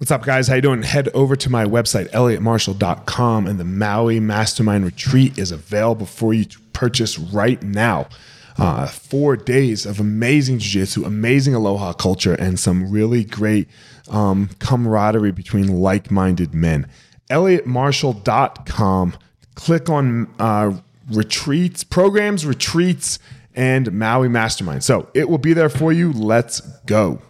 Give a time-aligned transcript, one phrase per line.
[0.00, 0.48] What's up, guys?
[0.48, 0.82] How you doing?
[0.82, 6.46] Head over to my website, elliottmarshall.com, and the Maui Mastermind Retreat is available for you
[6.46, 8.08] to purchase right now.
[8.56, 13.68] Uh, four days of amazing jiu-jitsu, amazing aloha culture, and some really great
[14.08, 16.88] um, camaraderie between like-minded men.
[17.28, 19.18] elliottmarshall.com.
[19.54, 20.78] Click on uh,
[21.10, 23.18] retreats, programs, retreats,
[23.54, 24.82] and Maui Mastermind.
[24.82, 26.10] So it will be there for you.
[26.10, 27.20] Let's go.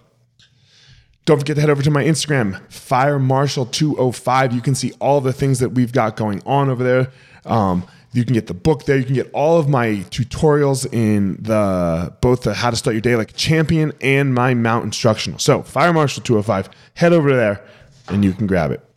[1.27, 4.53] Don't forget to head over to my Instagram, firemarshal205.
[4.54, 7.12] You can see all the things that we've got going on over there.
[7.45, 8.96] Um, you can get the book there.
[8.96, 13.00] You can get all of my tutorials in the both the how to start your
[13.00, 15.39] day like a champion and my mount instructional.
[15.39, 17.64] So Fire Marshal 205, head over there
[18.09, 18.89] and you can grab it.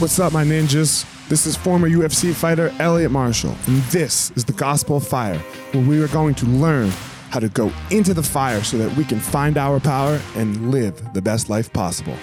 [0.00, 1.04] What's up, my ninjas?
[1.28, 5.36] This is former UFC fighter Elliot Marshall, and this is the Gospel of Fire,
[5.72, 6.88] where we are going to learn
[7.28, 11.12] how to go into the fire so that we can find our power and live
[11.12, 12.14] the best life possible.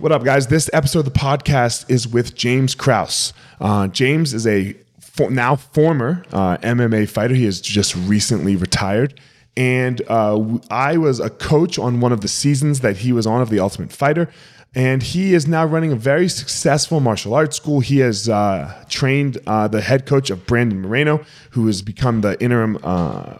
[0.00, 0.48] What up, guys?
[0.48, 3.32] This episode of the podcast is with James Krause.
[3.60, 4.74] Uh, James is a
[5.14, 7.34] for, now former uh, MMA fighter.
[7.34, 9.20] He has just recently retired.
[9.56, 13.40] And uh, I was a coach on one of the seasons that he was on
[13.40, 14.28] of The Ultimate Fighter.
[14.74, 17.78] And he is now running a very successful martial arts school.
[17.78, 22.40] He has uh, trained uh, the head coach of Brandon Moreno, who has become the
[22.42, 23.36] interim uh,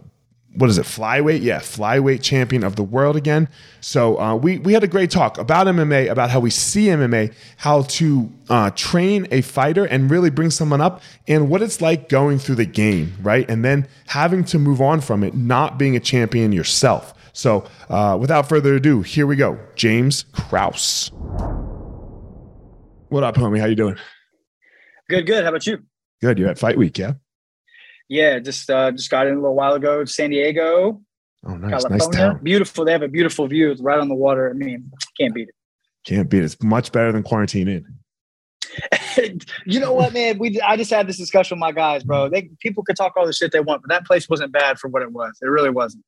[0.57, 1.43] what is it flyweight?
[1.43, 3.49] Yeah flyweight champion of the world again.
[3.81, 7.33] So uh, we, we had a great talk about mma about how we see mma
[7.57, 12.09] how to uh, train a fighter and really bring someone up and what it's like
[12.09, 13.49] going through the game right?
[13.49, 17.15] And then having to move on from it not being a champion yourself.
[17.33, 19.59] So uh, without further ado here we go.
[19.75, 21.11] James Krause
[23.09, 23.61] what up homie?
[23.61, 23.97] How you doing?
[25.09, 25.45] Good good.
[25.45, 25.85] How about you?
[26.21, 26.39] Good.
[26.39, 27.15] You're at fight week yeah
[28.15, 30.05] yeah, just uh, just got in a little while ago.
[30.05, 31.03] San Diego,
[31.45, 31.99] oh nice, California.
[31.99, 32.41] nice town.
[32.43, 32.85] Beautiful.
[32.85, 33.71] They have a beautiful view.
[33.71, 34.49] It's right on the water.
[34.49, 35.55] I mean, can't beat it.
[36.07, 36.45] Can't beat it.
[36.45, 37.87] It's much better than quarantine in.
[39.67, 40.39] you know what, man?
[40.39, 42.29] We I just had this discussion with my guys, bro.
[42.29, 44.89] They people could talk all the shit they want, but that place wasn't bad for
[44.89, 45.37] what it was.
[45.43, 46.05] It really wasn't.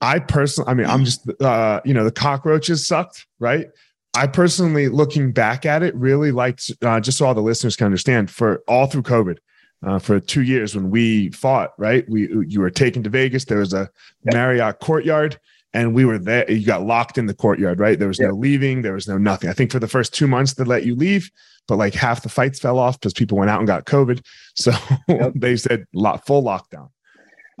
[0.00, 3.66] I personally, I mean, I'm just, uh, you know, the cockroaches sucked, right?
[4.14, 7.86] I personally, looking back at it, really liked, uh, just so all the listeners can
[7.86, 9.38] understand, for all through COVID,
[9.86, 11.72] uh, for two years when we fought.
[11.78, 13.44] Right, we you were taken to Vegas.
[13.44, 13.88] There was a
[14.24, 15.38] Marriott courtyard,
[15.72, 16.50] and we were there.
[16.50, 17.80] You got locked in the courtyard.
[17.80, 18.82] Right, there was no leaving.
[18.82, 19.50] There was no nothing.
[19.50, 21.30] I think for the first two months they let you leave,
[21.66, 24.24] but like half the fights fell off because people went out and got COVID.
[24.58, 24.72] So
[25.06, 25.34] yep.
[25.36, 26.90] they said lot full lockdown.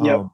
[0.00, 0.18] Yep.
[0.18, 0.30] Um,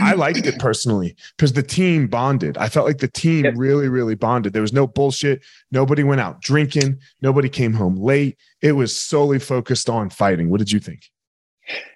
[0.00, 2.58] I liked it personally because the team bonded.
[2.58, 3.54] I felt like the team yep.
[3.56, 4.52] really, really bonded.
[4.52, 5.42] There was no bullshit.
[5.70, 6.98] Nobody went out drinking.
[7.22, 8.36] Nobody came home late.
[8.60, 10.50] It was solely focused on fighting.
[10.50, 11.10] What did you think?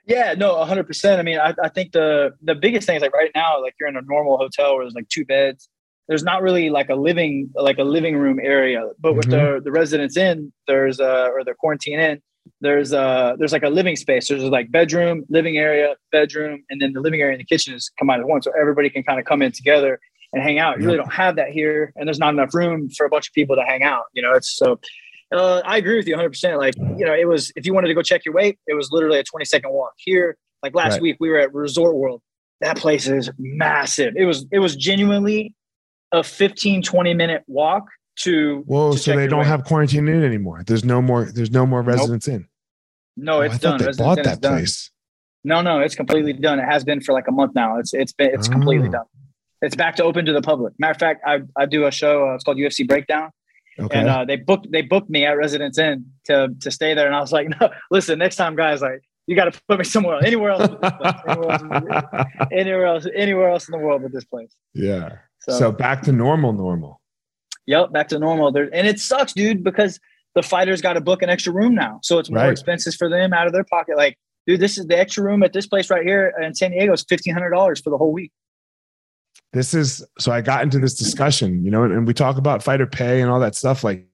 [0.06, 1.20] Yeah, no, hundred percent.
[1.20, 3.88] I mean, I, I think the the biggest thing is like right now, like you're
[3.88, 5.68] in a normal hotel where there's like two beds.
[6.08, 9.56] There's not really like a living like a living room area, but with mm-hmm.
[9.56, 12.22] the the Residence Inn, there's uh or the quarantine in,
[12.60, 14.28] there's uh there's like a living space.
[14.28, 17.90] There's like bedroom, living area, bedroom, and then the living area and the kitchen is
[17.98, 20.00] combined as one, so everybody can kind of come in together
[20.32, 20.78] and hang out.
[20.78, 23.34] You really don't have that here, and there's not enough room for a bunch of
[23.34, 24.04] people to hang out.
[24.14, 24.80] You know, it's so
[25.32, 26.30] uh, I agree with you 100.
[26.30, 28.74] percent Like you know, it was if you wanted to go check your weight, it
[28.74, 29.92] was literally a 20 second walk.
[29.96, 31.02] Here, like last right.
[31.02, 32.22] week, we were at Resort World.
[32.60, 34.14] That place is massive.
[34.16, 35.54] It was it was genuinely
[36.12, 37.84] a 15 20 minute walk
[38.20, 38.62] to.
[38.66, 38.92] Whoa!
[38.92, 39.46] To so they don't weight.
[39.48, 40.62] have quarantine in anymore.
[40.66, 41.26] There's no more.
[41.26, 42.36] There's no more Residence nope.
[42.36, 42.48] in.
[43.16, 43.78] No, oh, it's done.
[43.78, 44.90] They bought that place.
[45.44, 46.58] No, no, it's completely done.
[46.58, 47.78] It has been for like a month now.
[47.78, 48.52] It's it's been it's oh.
[48.52, 49.04] completely done.
[49.60, 50.72] It's back to open to the public.
[50.78, 52.28] Matter of fact, I I do a show.
[52.30, 53.30] Uh, it's called UFC Breakdown
[53.80, 53.98] Okay.
[53.98, 57.14] And uh, they booked they booked me at Residence Inn to to stay there, and
[57.14, 60.16] I was like, no, listen, next time, guys, like you got to put me somewhere
[60.16, 60.68] else, anywhere else,
[61.26, 64.54] anywhere else, anywhere else, anywhere else in the world but this place.
[64.74, 65.16] Yeah.
[65.40, 67.00] So, so back to normal, normal.
[67.66, 68.50] Yep, back to normal.
[68.50, 70.00] There, and it sucks, dude, because
[70.34, 72.50] the fighters got to book an extra room now, so it's more right.
[72.50, 73.96] expenses for them out of their pocket.
[73.96, 76.92] Like, dude, this is the extra room at this place right here in San Diego
[76.94, 78.32] is fifteen hundred dollars for the whole week
[79.52, 82.62] this is so I got into this discussion, you know, and, and we talk about
[82.62, 83.82] fighter pay and all that stuff.
[83.82, 84.06] Like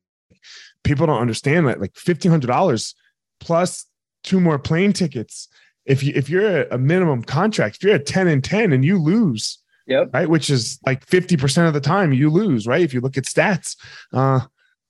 [0.84, 2.94] people don't understand that like fifteen hundred dollars
[3.40, 3.86] plus
[4.22, 5.48] two more plane tickets.
[5.84, 8.84] If you if you're a, a minimum contract, if you're a 10 and 10 and
[8.84, 10.10] you lose, yep.
[10.14, 12.80] right, which is like 50% of the time you lose, right?
[12.80, 13.76] If you look at stats,
[14.12, 14.40] uh,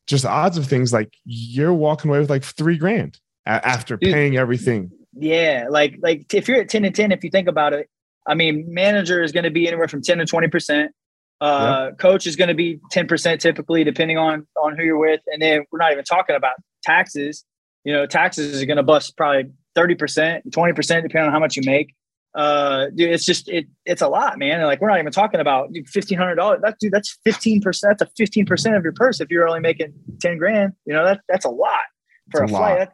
[0.07, 4.37] just odds of things like you're walking away with like three grand after Dude, paying
[4.37, 7.89] everything Yeah, like like if you're at ten and ten, if you think about it,
[8.27, 10.93] I mean, manager is going to be anywhere from ten to twenty percent.
[11.41, 11.99] Uh, yep.
[11.99, 15.43] Coach is going to be ten percent typically, depending on on who you're with, and
[15.43, 17.45] then we're not even talking about taxes.
[17.85, 21.41] You know, taxes are going to bust probably thirty percent, twenty percent, depending on how
[21.41, 21.95] much you make.
[22.35, 24.59] Uh, dude, it's just it it's a lot, man.
[24.59, 26.61] And like we're not even talking about fifteen hundred dollars.
[26.63, 27.99] That dude, that's fifteen percent.
[27.99, 30.73] That's a fifteen percent of your purse if you're only making ten grand.
[30.87, 31.85] You know, that that's a lot
[32.31, 32.89] for a, a flight.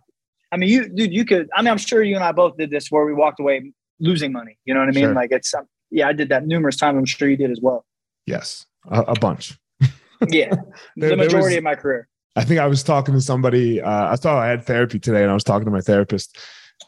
[0.53, 1.49] I mean, you dude, you could.
[1.55, 4.33] I mean, I'm sure you and I both did this where we walked away losing
[4.33, 4.59] money.
[4.65, 5.05] You know what I mean?
[5.05, 5.15] Sure.
[5.15, 6.99] Like it's um, yeah, I did that numerous times.
[6.99, 7.85] I'm sure you did as well.
[8.27, 9.59] Yes, a, a bunch.
[10.29, 10.55] yeah,
[10.97, 12.09] the majority was, of my career.
[12.37, 13.81] I think I was talking to somebody.
[13.81, 16.39] Uh, I thought I had therapy today, and I was talking to my therapist,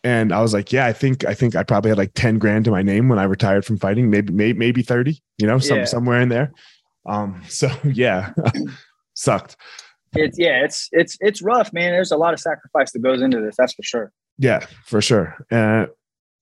[0.04, 2.64] and I was like, "Yeah, I think I think I probably had like ten grand
[2.66, 4.10] to my name when I retired from fighting.
[4.10, 5.22] Maybe maybe maybe thirty.
[5.38, 5.84] You know, some yeah.
[5.84, 6.52] somewhere in there.
[7.06, 8.32] Um, so yeah,
[9.14, 9.56] sucked.
[10.14, 11.92] It's yeah, it's it's it's rough, man.
[11.92, 13.56] There's a lot of sacrifice that goes into this.
[13.56, 14.12] That's for sure.
[14.38, 15.36] Yeah, for sure.
[15.50, 15.86] Uh,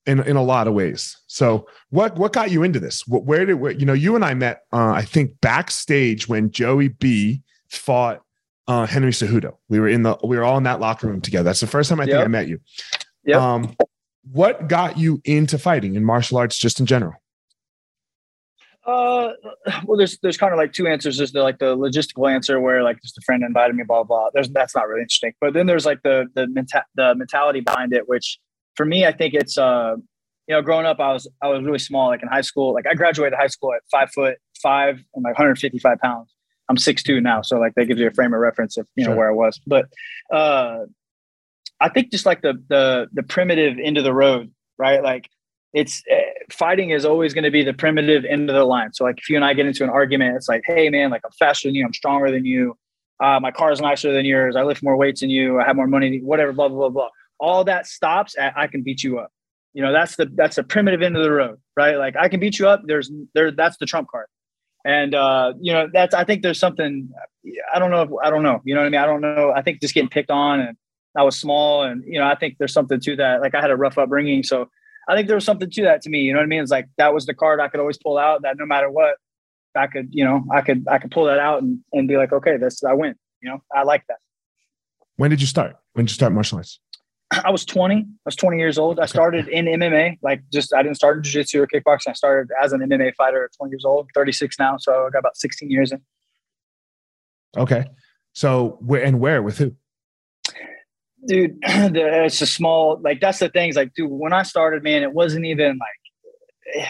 [0.06, 1.16] in in a lot of ways.
[1.26, 3.06] So what what got you into this?
[3.06, 4.62] Where did where, you know you and I met?
[4.72, 8.22] Uh, I think backstage when Joey B fought
[8.66, 9.56] uh, Henry Cejudo.
[9.68, 11.44] We were in the we were all in that locker room together.
[11.44, 12.24] That's the first time I think yep.
[12.24, 12.60] I met you.
[13.24, 13.54] Yeah.
[13.54, 13.76] Um,
[14.30, 17.14] what got you into fighting in martial arts, just in general?
[18.86, 19.32] Uh,
[19.84, 21.18] well, there's there's kind of like two answers.
[21.18, 24.30] There's the like the logistical answer where like just a friend invited me, blah blah.
[24.32, 25.32] There's that's not really interesting.
[25.40, 28.38] But then there's like the the menta- the mentality behind it, which
[28.76, 29.96] for me, I think it's uh,
[30.46, 32.08] you know, growing up, I was I was really small.
[32.08, 35.38] Like in high school, like I graduated high school at five foot five and like
[35.38, 36.34] 155 pounds.
[36.68, 39.04] I'm six two now, so like that gives you a frame of reference of you
[39.04, 39.60] know where I was.
[39.66, 39.86] But
[40.32, 40.86] uh,
[41.80, 45.02] I think just like the the the primitive end of the road, right?
[45.02, 45.28] Like
[45.72, 46.16] it's uh,
[46.50, 48.92] fighting is always going to be the primitive end of the line.
[48.92, 51.22] So like if you and I get into an argument, it's like, hey man, like
[51.24, 52.76] I'm faster than you, I'm stronger than you,
[53.20, 55.76] uh, my car is nicer than yours, I lift more weights than you, I have
[55.76, 57.08] more money, whatever, blah blah blah blah.
[57.40, 59.30] All that stops at I can beat you up.
[59.72, 61.96] You know, that's the that's the primitive end of the road, right?
[61.96, 62.82] Like I can beat you up.
[62.84, 64.26] There's there that's the trump card,
[64.84, 67.08] and uh, you know that's I think there's something
[67.72, 69.52] I don't know if, I don't know you know what I mean I don't know
[69.56, 70.76] I think just getting picked on and
[71.16, 73.40] I was small and you know I think there's something to that.
[73.40, 74.68] Like I had a rough upbringing, so
[75.08, 76.20] I think there was something to that to me.
[76.20, 76.62] You know what I mean?
[76.62, 78.42] It's like that was the card I could always pull out.
[78.42, 79.16] That no matter what,
[79.76, 82.32] I could, you know, I could I could pull that out and and be like,
[82.32, 83.14] okay, this I win.
[83.42, 84.18] You know, I like that.
[85.16, 85.76] When did you start?
[85.92, 86.80] When did you start martial arts?
[87.44, 87.96] I was 20.
[87.96, 89.00] I was 20 years old.
[89.00, 90.18] I started in MMA.
[90.22, 92.08] Like just I didn't start in jiu-jitsu or kickboxing.
[92.08, 94.76] I started as an MMA fighter at 20 years old, 36 now.
[94.78, 96.00] So I got about 16 years in.
[97.56, 97.84] Okay.
[98.32, 99.74] So where and where with who?
[101.26, 104.10] dude, it's a small like that's the things like dude.
[104.10, 106.88] When I started, man, it wasn't even like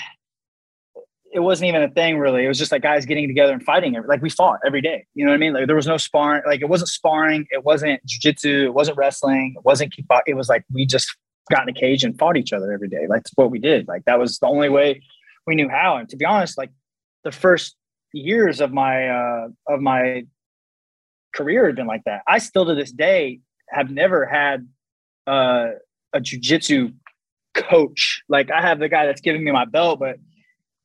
[1.33, 2.45] it wasn't even a thing really.
[2.45, 3.97] It was just like guys getting together and fighting.
[4.07, 5.07] Like we fought every day.
[5.15, 5.53] You know what I mean?
[5.53, 6.43] Like there was no sparring.
[6.47, 7.47] Like it wasn't sparring.
[7.51, 8.65] It wasn't jujitsu.
[8.65, 9.55] It wasn't wrestling.
[9.57, 10.23] It wasn't kickboxing.
[10.29, 11.17] It was like we just
[11.51, 13.07] got in a cage and fought each other every day.
[13.09, 13.87] Like that's what we did.
[13.87, 15.03] Like that was the only way
[15.47, 15.97] we knew how.
[15.97, 16.71] And to be honest, like
[17.25, 17.77] the first
[18.13, 20.25] years of my uh of my
[21.33, 22.23] career had been like that.
[22.27, 24.69] I still to this day have never had
[25.27, 25.69] uh,
[26.13, 26.95] a jujitsu
[27.55, 28.23] coach.
[28.29, 30.17] Like I have the guy that's giving me my belt, but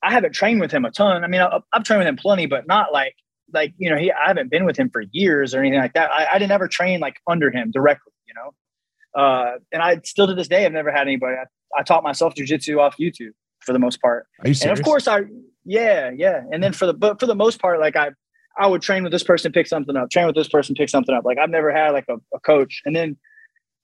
[0.05, 1.23] I haven't trained with him a ton.
[1.23, 3.15] I mean, I, have trained with him plenty, but not like
[3.53, 6.11] like you know he I haven't been with him for years or anything like that.
[6.11, 9.21] I, I didn't ever train like under him directly, you know.
[9.21, 11.35] Uh, and I still to this day I've never had anybody.
[11.37, 13.31] I, I taught myself jujitsu off YouTube
[13.61, 14.27] for the most part.
[14.43, 15.21] Are you And of course I
[15.63, 16.41] yeah yeah.
[16.51, 18.11] And then for the but for the most part like I
[18.57, 21.13] I would train with this person, pick something up, train with this person, pick something
[21.13, 21.25] up.
[21.25, 22.81] Like I've never had like a, a coach.
[22.85, 23.17] And then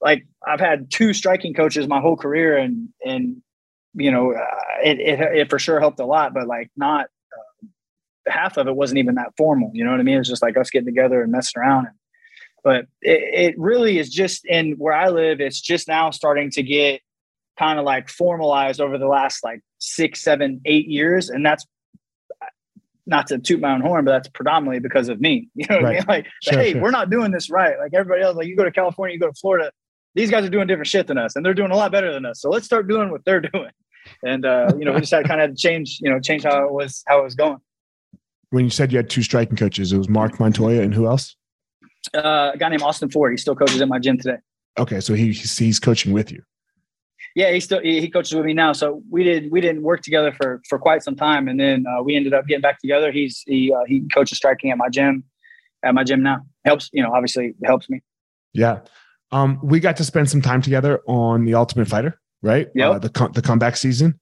[0.01, 3.41] like I've had two striking coaches my whole career and, and,
[3.93, 4.45] you know, uh,
[4.83, 7.67] it, it, it, for sure helped a lot, but like not uh,
[8.31, 9.71] half of it wasn't even that formal.
[9.73, 10.17] You know what I mean?
[10.17, 11.87] It's just like us getting together and messing around.
[11.87, 11.95] And,
[12.63, 15.41] but it, it really is just in where I live.
[15.41, 17.01] It's just now starting to get
[17.59, 21.29] kind of like formalized over the last like six, seven, eight years.
[21.29, 21.65] And that's
[23.05, 25.49] not to toot my own horn, but that's predominantly because of me.
[25.55, 25.95] You know what right.
[25.95, 26.05] I mean?
[26.07, 26.81] Like, sure, hey, sure.
[26.81, 27.77] we're not doing this right.
[27.77, 29.71] Like everybody else, like you go to California, you go to Florida,
[30.15, 32.25] these guys are doing different shit than us, and they're doing a lot better than
[32.25, 32.41] us.
[32.41, 33.71] So let's start doing what they're doing.
[34.25, 36.71] And uh, you know, we just had kind of change, you know, change how it
[36.71, 37.57] was how it was going.
[38.49, 41.35] When you said you had two striking coaches, it was Mark Montoya and who else?
[42.13, 43.31] Uh, a guy named Austin Ford.
[43.31, 44.37] He still coaches at my gym today.
[44.77, 46.41] Okay, so he he's coaching with you
[47.35, 48.73] yeah, he still he, coaches with me now.
[48.73, 52.03] So we did we didn't work together for for quite some time, and then uh,
[52.03, 53.11] we ended up getting back together.
[53.11, 55.23] He's he uh, he coaches striking at my gym
[55.83, 56.41] at my gym now.
[56.65, 58.01] Helps you know obviously helps me.
[58.53, 58.79] Yeah,
[59.31, 62.67] um, we got to spend some time together on the Ultimate Fighter, right?
[62.75, 64.19] Yeah, uh, the the comeback season,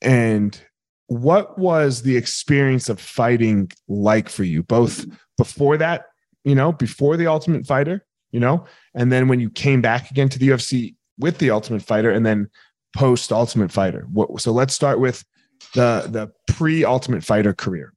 [0.00, 0.58] and
[1.06, 5.04] what was the experience of fighting like for you both
[5.36, 6.06] before that
[6.44, 10.28] you know before the ultimate fighter you know and then when you came back again
[10.28, 12.50] to the ufc with the Ultimate Fighter and then
[12.94, 14.06] post Ultimate Fighter?
[14.12, 15.24] What, so let's start with
[15.74, 17.92] the the pre Ultimate Fighter career.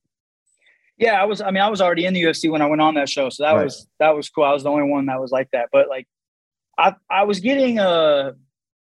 [0.98, 1.42] Yeah, I was.
[1.42, 3.44] I mean, I was already in the UFC when I went on that show, so
[3.44, 3.66] that right.
[3.66, 4.46] was that was cool.
[4.46, 5.70] I was the only one that was like that.
[5.72, 6.08] But like,
[6.78, 8.32] I I was getting a uh,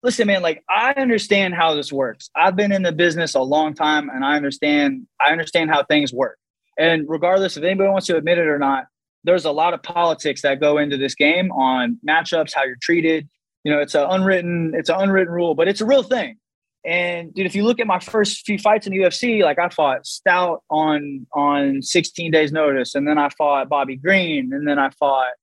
[0.04, 0.42] listen, man.
[0.42, 2.30] Like, I understand how this works.
[2.36, 5.08] I've been in the business a long time, and I understand.
[5.20, 6.38] I understand how things work.
[6.78, 8.86] And regardless if anybody wants to admit it or not,
[9.24, 13.28] there's a lot of politics that go into this game on matchups, how you're treated.
[13.64, 16.38] You know, it's an unwritten, it's an unwritten rule, but it's a real thing.
[16.86, 19.68] And dude, if you look at my first few fights in the UFC, like I
[19.70, 24.80] fought Stout on on 16 days notice, and then I fought Bobby Green, and then
[24.80, 25.34] I fought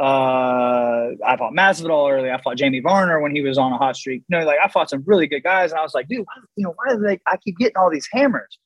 [0.00, 2.30] uh I fought Masvidal early.
[2.30, 4.22] I fought Jamie Varner when he was on a hot streak.
[4.28, 6.42] You know, like I fought some really good guys, and I was like, dude, why,
[6.56, 7.18] you know, why do they?
[7.26, 8.58] I keep getting all these hammers.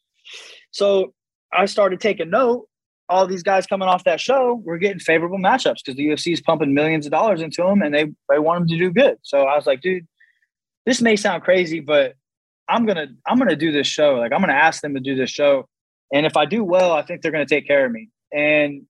[0.71, 1.13] So
[1.53, 2.69] I started taking note.
[3.09, 6.41] All these guys coming off that show were getting favorable matchups because the UFC is
[6.41, 9.19] pumping millions of dollars into them, and they they want them to do good.
[9.23, 10.07] So I was like, dude,
[10.87, 12.15] this may sound crazy, but
[12.69, 14.15] I'm gonna I'm gonna do this show.
[14.15, 15.69] Like I'm gonna ask them to do this show,
[16.13, 18.11] and if I do well, I think they're gonna take care of me.
[18.33, 18.87] And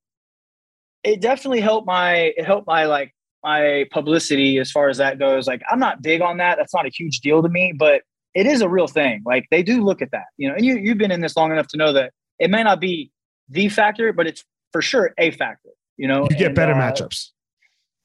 [1.04, 5.46] it definitely helped my it helped my like my publicity as far as that goes.
[5.46, 6.56] Like I'm not big on that.
[6.56, 8.02] That's not a huge deal to me, but
[8.34, 9.22] it is a real thing.
[9.24, 10.54] Like they do look at that, you know.
[10.54, 13.10] And you you've been in this long enough to know that it may not be
[13.48, 15.70] the factor, but it's for sure a factor.
[15.96, 17.30] You know, you get and, better uh, matchups.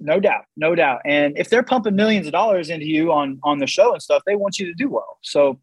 [0.02, 1.02] No doubt, no doubt.
[1.06, 4.24] And if they're pumping millions of dollars into you on on the show and stuff,
[4.26, 5.18] they want you to do well.
[5.22, 5.60] So,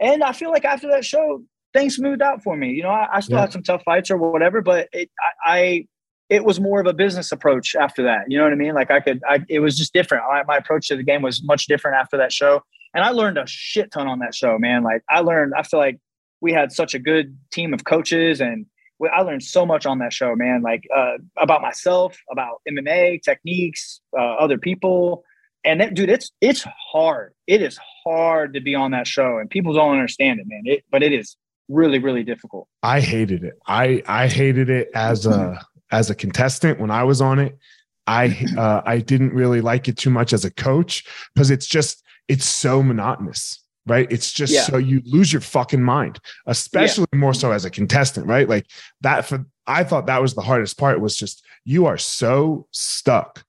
[0.00, 2.70] and I feel like after that show, things smoothed out for me.
[2.70, 3.42] You know, I, I still yeah.
[3.42, 5.10] had some tough fights or whatever, but it,
[5.44, 5.86] I, I,
[6.30, 8.24] it was more of a business approach after that.
[8.28, 8.74] You know what I mean?
[8.74, 10.24] Like I could, I, it was just different.
[10.30, 12.62] I, my approach to the game was much different after that show,
[12.94, 14.82] and I learned a shit ton on that show, man.
[14.82, 15.98] Like I learned, I feel like
[16.40, 18.66] we had such a good team of coaches and
[19.12, 20.62] I learned so much on that show, man.
[20.62, 25.24] Like uh, about myself, about MMA techniques, uh, other people,
[25.64, 27.32] and that, dude, it's it's hard.
[27.46, 30.62] It is hard to be on that show, and people don't understand it, man.
[30.64, 31.36] It, but it is
[31.68, 32.66] really, really difficult.
[32.82, 33.54] I hated it.
[33.66, 37.58] I I hated it as a as a contestant when I was on it.
[38.06, 41.04] I uh, I didn't really like it too much as a coach
[41.34, 44.06] because it's just it's so monotonous right?
[44.10, 44.62] It's just yeah.
[44.62, 47.18] so you lose your fucking mind, especially yeah.
[47.18, 48.48] more so as a contestant, right?
[48.48, 48.66] Like
[49.00, 53.44] that for I thought that was the hardest part was just you are so stuck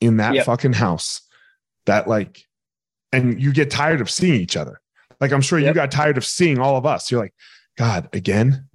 [0.00, 0.46] in that yep.
[0.46, 1.22] fucking house
[1.86, 2.44] that like
[3.12, 4.80] and you get tired of seeing each other.
[5.20, 5.68] Like I'm sure yep.
[5.68, 7.10] you got tired of seeing all of us.
[7.10, 7.34] You're like,
[7.76, 8.68] God, again.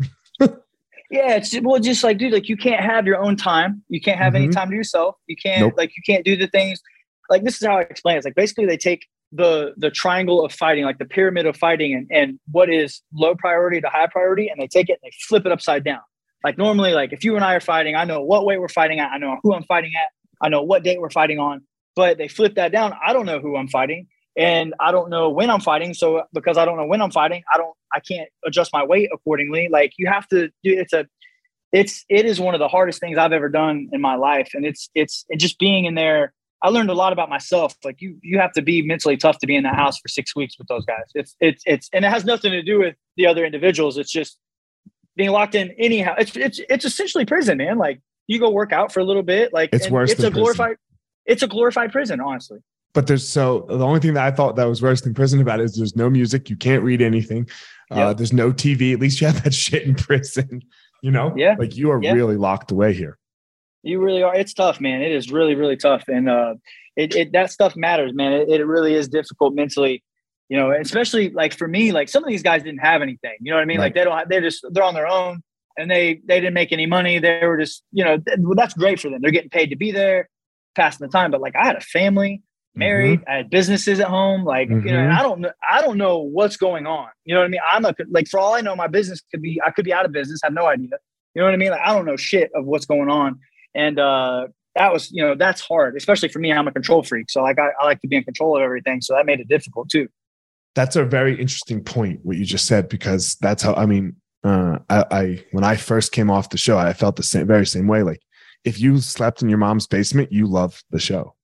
[1.11, 3.83] Yeah, it's well, just like, dude, like you can't have your own time.
[3.89, 4.43] You can't have mm-hmm.
[4.45, 5.15] any time to yourself.
[5.27, 5.73] You can't nope.
[5.77, 6.81] like you can't do the things.
[7.29, 8.19] Like this is how I explain it.
[8.19, 11.93] It's like basically they take the the triangle of fighting, like the pyramid of fighting,
[11.93, 15.13] and, and what is low priority to high priority, and they take it and they
[15.27, 16.01] flip it upside down.
[16.43, 18.99] Like normally, like if you and I are fighting, I know what weight we're fighting
[18.99, 20.09] at, I know who I'm fighting at,
[20.45, 21.61] I know what date we're fighting on.
[21.95, 22.93] But they flip that down.
[23.05, 25.93] I don't know who I'm fighting, and I don't know when I'm fighting.
[25.93, 29.09] So because I don't know when I'm fighting, I don't, I can't adjust my weight
[29.13, 29.69] accordingly.
[29.71, 30.77] Like you have to do.
[30.77, 31.07] It's a,
[31.71, 34.65] it's it is one of the hardest things I've ever done in my life, and
[34.65, 36.33] it's it's it just being in there
[36.65, 37.75] I learned a lot about myself.
[37.83, 40.35] Like you, you have to be mentally tough to be in the house for six
[40.35, 41.03] weeks with those guys.
[41.13, 43.99] It's, it's, it's, and it has nothing to do with the other individuals.
[43.99, 44.39] It's just
[45.15, 46.15] being locked in anyhow.
[46.17, 47.77] It's, it's, it's essentially prison, man.
[47.77, 49.53] Like you go work out for a little bit.
[49.53, 50.11] Like it's worse.
[50.11, 50.99] It's a glorified, prison.
[51.27, 52.59] it's a glorified prison, honestly.
[52.95, 55.59] But there's so the only thing that I thought that was worse than prison about
[55.59, 56.49] it is there's no music.
[56.49, 57.47] You can't read anything.
[57.91, 58.13] Uh.
[58.13, 58.93] There's no TV.
[58.93, 60.63] At least you have that shit in prison.
[61.03, 61.55] You know, yeah.
[61.59, 62.13] Like you are yeah.
[62.13, 63.19] really locked away here.
[63.83, 64.33] You really are.
[64.33, 65.03] It's tough, man.
[65.03, 66.05] It is really, really tough.
[66.07, 66.55] And uh,
[66.95, 68.31] it, it that stuff matters, man.
[68.31, 70.03] It, it really is difficult mentally,
[70.49, 73.35] you know, especially like for me, like some of these guys didn't have anything.
[73.41, 73.77] You know what I mean?
[73.77, 73.85] Right.
[73.85, 74.29] Like they don't.
[74.29, 75.43] They're just they're on their own,
[75.77, 77.19] and they they didn't make any money.
[77.19, 79.21] They were just you know well, that's great for them.
[79.21, 80.29] They're getting paid to be there,
[80.75, 81.29] passing the time.
[81.29, 82.41] But like I had a family,
[82.75, 83.29] married, mm-hmm.
[83.29, 84.43] I had businesses at home.
[84.43, 84.87] Like mm-hmm.
[84.87, 85.19] you know, mm-hmm.
[85.19, 85.51] I don't know.
[85.69, 87.07] I don't know what's going on.
[87.23, 87.61] You know what I mean?
[87.71, 90.05] I'm a like for all I know, my business could be I could be out
[90.05, 90.39] of business.
[90.43, 90.89] I have no idea.
[91.33, 91.71] You know what I mean?
[91.71, 93.39] Like I don't know shit of what's going on.
[93.73, 96.51] And uh, that was, you know, that's hard, especially for me.
[96.51, 97.29] I'm a control freak.
[97.29, 99.01] So like I, I like to be in control of everything.
[99.01, 100.07] So that made it difficult too.
[100.75, 104.79] That's a very interesting point, what you just said, because that's how I mean, uh,
[104.89, 107.87] I, I when I first came off the show, I felt the same very same
[107.87, 108.03] way.
[108.03, 108.21] Like
[108.65, 111.34] if you slept in your mom's basement, you love the show.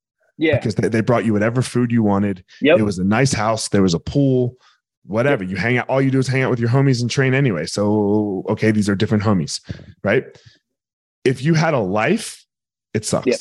[0.41, 0.57] Yeah.
[0.57, 2.43] Because they, they brought you whatever food you wanted.
[2.62, 2.79] Yep.
[2.79, 3.69] It was a nice house.
[3.69, 4.55] There was a pool,
[5.05, 5.43] whatever.
[5.43, 5.51] Yep.
[5.51, 7.65] You hang out, all you do is hang out with your homies and train anyway.
[7.65, 9.62] So okay, these are different homies,
[10.03, 10.25] right?
[11.24, 12.45] if you had a life,
[12.93, 13.27] it sucks.
[13.27, 13.36] Yeah.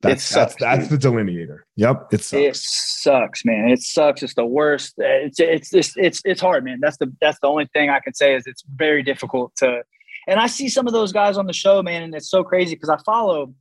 [0.00, 1.66] That's, it sucks, that's, that's the delineator.
[1.74, 2.12] Yep.
[2.12, 2.40] It sucks.
[2.40, 3.68] It sucks, man.
[3.68, 4.22] It sucks.
[4.22, 4.94] It's the worst.
[4.98, 6.78] It's, it's, it's, it's, it's hard, man.
[6.80, 9.82] That's the, that's the only thing I can say is it's very difficult to,
[10.28, 12.02] and I see some of those guys on the show, man.
[12.02, 13.52] And it's so crazy because I follow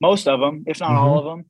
[0.00, 0.98] most of them, if not mm-hmm.
[0.98, 1.44] all of them.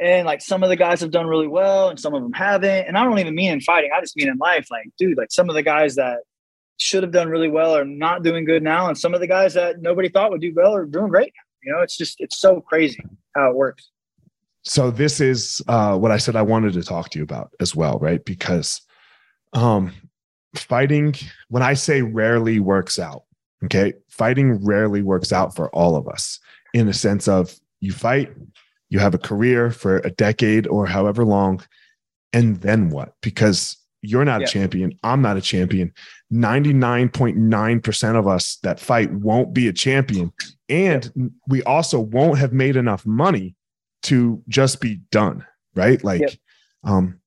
[0.00, 2.86] And like some of the guys have done really well and some of them haven't.
[2.86, 3.90] And i don't even mean in fighting.
[3.94, 4.68] I just mean in life.
[4.70, 6.20] Like dude like some of the guys that
[6.78, 8.88] should have done really well are not doing good now.
[8.88, 11.72] And some of the guys that nobody thought would do well are doing great you
[11.72, 13.02] know it's just it's so crazy
[13.34, 13.90] how it works.
[14.62, 17.74] So this is uh, what i said i wanted to talk to you about as
[17.74, 18.24] well right?
[18.24, 18.82] Because
[19.54, 19.92] um
[20.54, 21.14] fighting
[21.48, 23.22] when i say rarely works out
[23.64, 23.92] okay?
[24.08, 26.38] Fighting rarely works out for all of us
[26.74, 28.32] in the sense of you fight
[28.90, 31.62] you have a career for a decade or however long
[32.32, 33.14] and then what?
[33.22, 34.46] Because you're not yeah.
[34.46, 35.92] a champion i'm not a champion.
[36.32, 40.32] 99.9% of us that fight won't be a champion.
[40.68, 41.30] And yep.
[41.48, 43.56] we also won't have made enough money
[44.04, 46.02] to just be done right?
[46.02, 46.32] Like yep.
[46.84, 47.20] um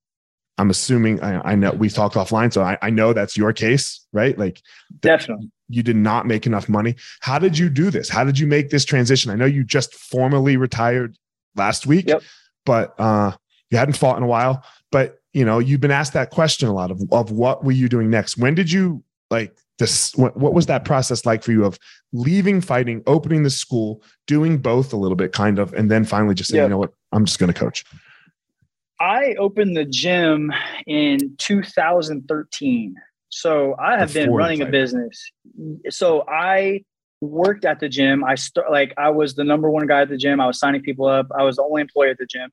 [0.58, 4.06] i'm assuming I, I, know we talked offline so I, I know that's your case
[4.14, 4.38] right?
[4.38, 4.62] Like
[5.00, 5.50] definitely.
[5.70, 6.96] you did not make enough money.
[7.22, 8.10] How did you do this?
[8.10, 9.32] How did you make this transition?
[9.32, 11.18] I know you just formally retired
[11.56, 12.24] last week, yep.
[12.66, 13.32] but uh,
[13.70, 14.64] you hadn't fought in a while.
[14.92, 17.90] But you know, you've been asked that question a lot of of what were you
[17.90, 18.38] doing next?
[18.38, 20.16] When did you like this?
[20.16, 21.80] What, what was that process like for you of
[22.14, 26.36] leaving fighting, opening the school, doing both a little bit, kind of, and then finally
[26.36, 26.66] just saying, yep.
[26.66, 27.86] you know what, I'm just going to coach.
[29.00, 30.54] I opened the gym
[30.86, 32.96] in 2013.
[33.30, 35.32] So I have Before been running a business.
[35.90, 36.84] So I
[37.22, 38.24] worked at the gym.
[38.24, 40.42] I start like I was the number one guy at the gym.
[40.42, 41.28] I was signing people up.
[41.38, 42.52] I was the only employee at the gym,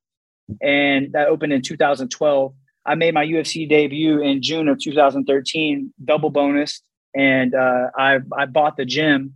[0.62, 2.54] and that opened in 2012.
[2.86, 6.82] I made my UFC debut in June of 2013, double bonus,
[7.16, 9.34] and uh, I I bought the gym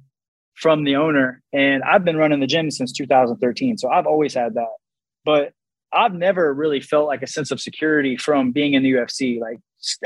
[0.55, 3.79] from the owner, and I've been running the gym since 2013.
[3.79, 4.77] So I've always had that,
[5.25, 5.53] but
[5.93, 9.41] I've never really felt like a sense of security from being in the UFC.
[9.41, 9.59] Like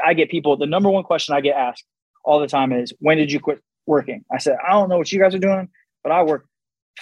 [0.05, 1.85] I get people, the number one question I get asked
[2.25, 4.25] all the time is, "When did you quit working.
[4.33, 5.69] I said, I don't know what you guys are doing,
[6.03, 6.47] but I work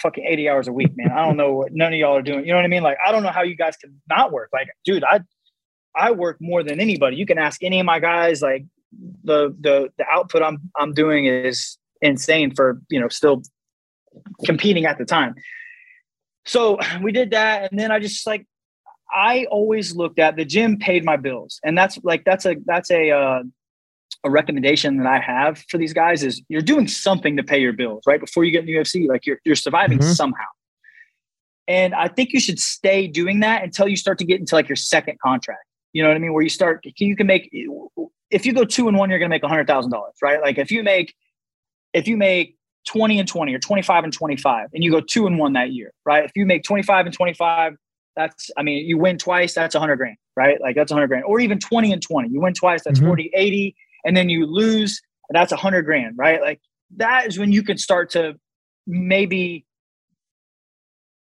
[0.01, 1.11] fucking 80 hours a week, man.
[1.11, 2.45] I don't know what none of y'all are doing.
[2.45, 2.83] You know what I mean?
[2.83, 4.49] Like, I don't know how you guys can not work.
[4.53, 5.21] Like, dude, I
[5.95, 7.15] I work more than anybody.
[7.15, 8.65] You can ask any of my guys, like
[9.23, 13.41] the the the output I'm I'm doing is insane for, you know, still
[14.45, 15.35] competing at the time.
[16.45, 18.45] So we did that and then I just like
[19.13, 21.59] I always looked at the gym paid my bills.
[21.63, 23.43] And that's like that's a that's a uh
[24.25, 27.73] a recommendation that I have for these guys is you're doing something to pay your
[27.73, 28.19] bills, right?
[28.19, 30.11] Before you get in the UFC, like you're you're surviving mm-hmm.
[30.11, 30.43] somehow.
[31.67, 34.67] And I think you should stay doing that until you start to get into like
[34.67, 35.63] your second contract.
[35.93, 36.33] You know what I mean?
[36.33, 37.49] Where you start, you can make
[38.31, 40.41] if you go two and one, you're gonna make a hundred thousand dollars, right?
[40.41, 41.15] Like if you make
[41.93, 42.57] if you make
[42.87, 45.91] 20 and 20 or 25 and 25 and you go two and one that year,
[46.05, 46.25] right?
[46.25, 47.77] If you make 25 and 25,
[48.15, 50.59] that's I mean, you win twice, that's a hundred grand, right?
[50.59, 51.25] Like that's a hundred grand.
[51.25, 52.29] Or even 20 and 20.
[52.29, 53.07] You win twice, that's mm-hmm.
[53.07, 53.75] 40, 80
[54.05, 56.39] and then you lose, that's a hundred grand, right?
[56.39, 56.61] Like
[56.97, 58.35] that is when you can start to
[58.87, 59.65] maybe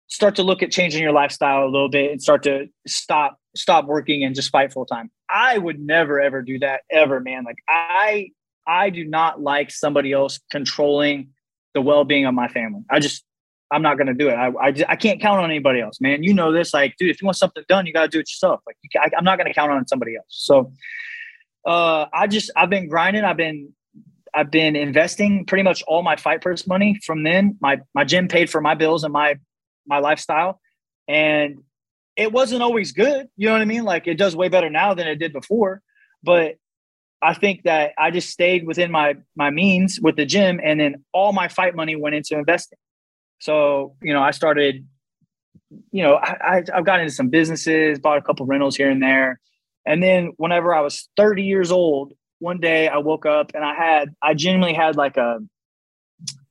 [0.06, 3.86] start to look at changing your lifestyle a little bit and start to stop stop
[3.86, 5.10] working and just fight full time.
[5.28, 7.44] I would never ever do that ever, man.
[7.44, 8.30] Like I
[8.66, 11.30] I do not like somebody else controlling
[11.74, 12.82] the well-being of my family.
[12.90, 13.24] I just
[13.72, 14.34] I'm not gonna do it.
[14.34, 16.22] I I, just, I can't count on anybody else, man.
[16.22, 16.74] You know this.
[16.74, 18.60] Like, dude, if you want something done, you gotta do it yourself.
[18.66, 20.26] Like, you, I, I'm not gonna count on somebody else.
[20.28, 20.72] So
[21.64, 23.24] uh, I just I've been grinding.
[23.24, 23.72] I've been
[24.34, 27.58] I've been investing pretty much all my fight purse money from then.
[27.60, 29.38] My my gym paid for my bills and my
[29.86, 30.60] my lifestyle,
[31.08, 31.62] and
[32.16, 33.28] it wasn't always good.
[33.36, 33.84] You know what I mean?
[33.84, 35.82] Like it does way better now than it did before,
[36.22, 36.56] but
[37.22, 41.04] I think that I just stayed within my my means with the gym, and then
[41.12, 42.78] all my fight money went into investing.
[43.40, 44.86] So you know, I started.
[45.92, 49.00] You know, I, I I've got into some businesses, bought a couple rentals here and
[49.00, 49.38] there,
[49.86, 53.74] and then whenever I was 30 years old, one day I woke up and I
[53.74, 55.38] had, I genuinely had like a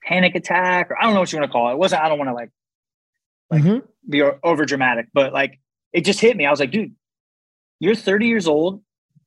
[0.03, 1.73] panic attack, or I don't know what you want to call it.
[1.73, 2.49] It wasn't, I don't want to like,
[3.51, 3.85] like mm-hmm.
[4.09, 5.59] be over dramatic, but like
[5.93, 6.45] it just hit me.
[6.45, 6.93] I was like, dude,
[7.79, 8.81] you're 30 years old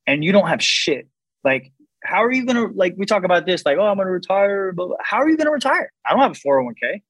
[0.07, 1.09] and you don't have shit.
[1.45, 1.73] Like,
[2.05, 4.13] how are you going to, like, we talk about this, like, oh, I'm going to
[4.13, 5.91] retire, but how are you going to retire?
[6.07, 7.03] I don't have a 401k.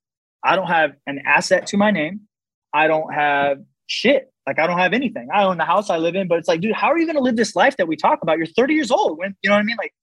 [0.45, 2.23] I don't have an asset to my name.
[2.75, 4.32] I don't have shit.
[4.47, 5.29] Like I don't have anything.
[5.33, 7.17] I own the house I live in, but it's like, dude, how are you going
[7.17, 8.39] to live this life that we talk about?
[8.39, 9.19] You're 30 years old.
[9.19, 9.77] When you know what I mean?
[9.77, 9.95] Like,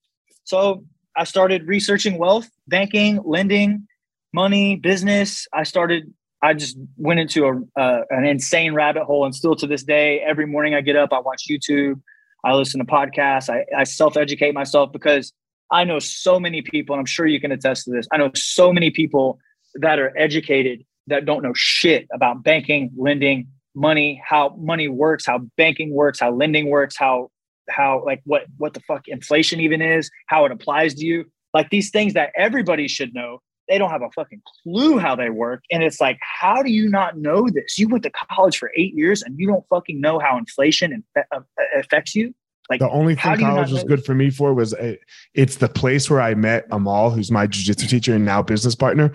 [0.43, 0.83] so
[1.15, 3.87] I started researching wealth, banking, lending,
[4.33, 5.47] money, business.
[5.53, 6.13] I started.
[6.41, 10.21] I just went into a uh, an insane rabbit hole, and still to this day,
[10.21, 12.01] every morning I get up, I watch YouTube,
[12.45, 15.33] I listen to podcasts, I, I self educate myself because
[15.71, 18.07] I know so many people, and I'm sure you can attest to this.
[18.11, 19.39] I know so many people
[19.75, 25.39] that are educated that don't know shit about banking, lending, money, how money works, how
[25.57, 27.29] banking works, how lending works, how
[27.69, 31.25] how like what what the fuck inflation even is, how it applies to you.
[31.53, 33.39] Like these things that everybody should know.
[33.69, 35.63] they don't have a fucking clue how they work.
[35.71, 37.77] And it's like, how do you not know this?
[37.77, 41.39] You went to college for eight years and you don't fucking know how inflation uh,
[41.77, 42.33] affects you.
[42.69, 44.99] Like the only thing college was good for me for was a,
[45.33, 49.13] it's the place where I met Amal, who's my jujitsu teacher and now business partner.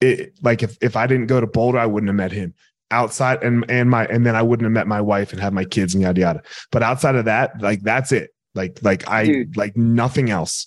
[0.00, 2.54] It, like if, if I didn't go to Boulder, I wouldn't have met him
[2.90, 5.64] outside and and my and then I wouldn't have met my wife and had my
[5.64, 6.42] kids and yada yada.
[6.70, 8.30] But outside of that, like that's it.
[8.54, 10.66] Like like I Dude, like nothing else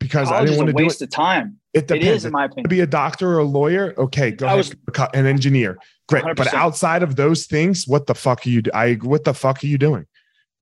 [0.00, 1.06] because I didn't want to do waste it.
[1.06, 1.58] of time.
[1.74, 2.06] It depends.
[2.06, 2.64] It is, in my opinion.
[2.64, 4.74] To be a doctor or a lawyer, okay, go I ahead.
[4.96, 5.76] Was, an engineer,
[6.08, 6.24] great.
[6.24, 6.36] 100%.
[6.36, 8.62] But outside of those things, what the fuck are you?
[8.72, 10.06] I what the fuck are you doing?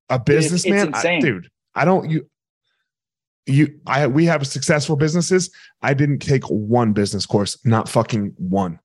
[0.09, 1.49] A businessman, dude.
[1.73, 2.29] I don't you.
[3.47, 5.51] You, I, we have successful businesses.
[5.83, 8.79] I didn't take one business course, not fucking one.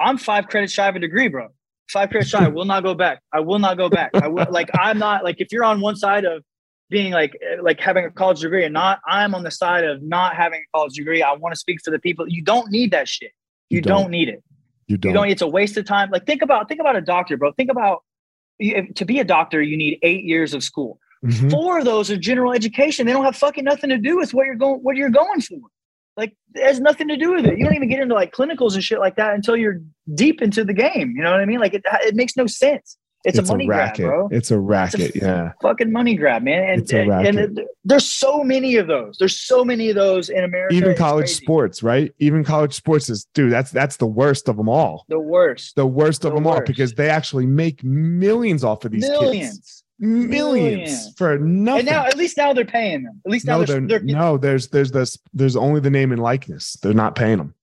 [0.00, 1.48] I'm five credits shy of a degree, bro.
[1.90, 2.44] Five credits shy.
[2.44, 3.20] I will not go back.
[3.32, 4.10] I will not go back.
[4.14, 4.70] I will like.
[4.74, 6.42] I'm not like if you're on one side of
[6.90, 10.34] being like like having a college degree and not i'm on the side of not
[10.34, 13.08] having a college degree i want to speak for the people you don't need that
[13.08, 13.30] shit
[13.70, 14.02] you, you don't.
[14.02, 14.10] don't.
[14.10, 14.42] need it
[14.88, 15.10] you don't.
[15.10, 17.52] you don't it's a waste of time like think about think about a doctor bro
[17.52, 18.02] think about
[18.94, 21.48] to be a doctor you need eight years of school mm-hmm.
[21.48, 24.44] four of those are general education they don't have fucking nothing to do with what
[24.44, 25.58] you're going what you're going for
[26.16, 28.74] like it has nothing to do with it you don't even get into like clinicals
[28.74, 29.80] and shit like that until you're
[30.14, 32.96] deep into the game you know what i mean like it, it makes no sense
[33.22, 34.28] it's, it's a money a grab, bro.
[34.30, 35.00] It's a racket.
[35.00, 35.52] It's a yeah.
[35.60, 36.70] Fucking money grab, man.
[36.70, 37.36] And, it's a racket.
[37.36, 39.18] and it, there's so many of those.
[39.18, 40.74] There's so many of those in America.
[40.74, 42.14] Even college sports, right?
[42.18, 45.04] Even college sports is, dude, that's that's the worst of them all.
[45.08, 45.76] The worst.
[45.76, 46.60] The worst of the them worst.
[46.60, 49.56] all because they actually make millions off of these millions.
[49.56, 49.79] kids.
[50.02, 51.80] Millions, millions for nothing.
[51.80, 53.20] And now, at least now they're paying them.
[53.26, 54.38] At least now no, they're, they're, they're, no.
[54.38, 56.78] There's there's this there's only the name and likeness.
[56.82, 57.54] They're not paying them.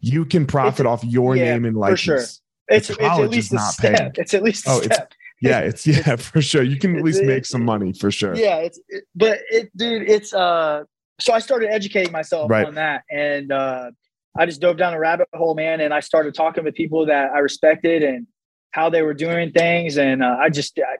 [0.00, 2.00] You can profit off your yeah, name and likeness.
[2.00, 2.26] For sure
[2.68, 3.96] it's, it's at least a step.
[3.96, 4.12] Paying.
[4.16, 5.12] It's at least a oh, step.
[5.40, 6.62] yeah, it's yeah for sure.
[6.62, 8.34] You can at least make some money for sure.
[8.34, 10.84] Yeah, it's it, but it, dude, it's uh.
[11.20, 12.66] So I started educating myself right.
[12.66, 13.90] on that, and uh,
[14.38, 17.32] I just dove down a rabbit hole, man, and I started talking with people that
[17.32, 18.26] I respected and
[18.70, 20.96] how they were doing things, and uh, I just, I,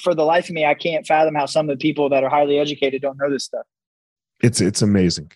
[0.00, 2.30] for the life of me, I can't fathom how some of the people that are
[2.30, 3.66] highly educated don't know this stuff.
[4.42, 5.32] It's it's amazing.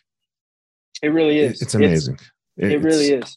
[1.03, 1.61] It really is.
[1.61, 2.19] It's amazing.
[2.57, 3.37] It's, it really is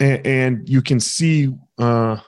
[0.00, 2.18] and, and you can see uh,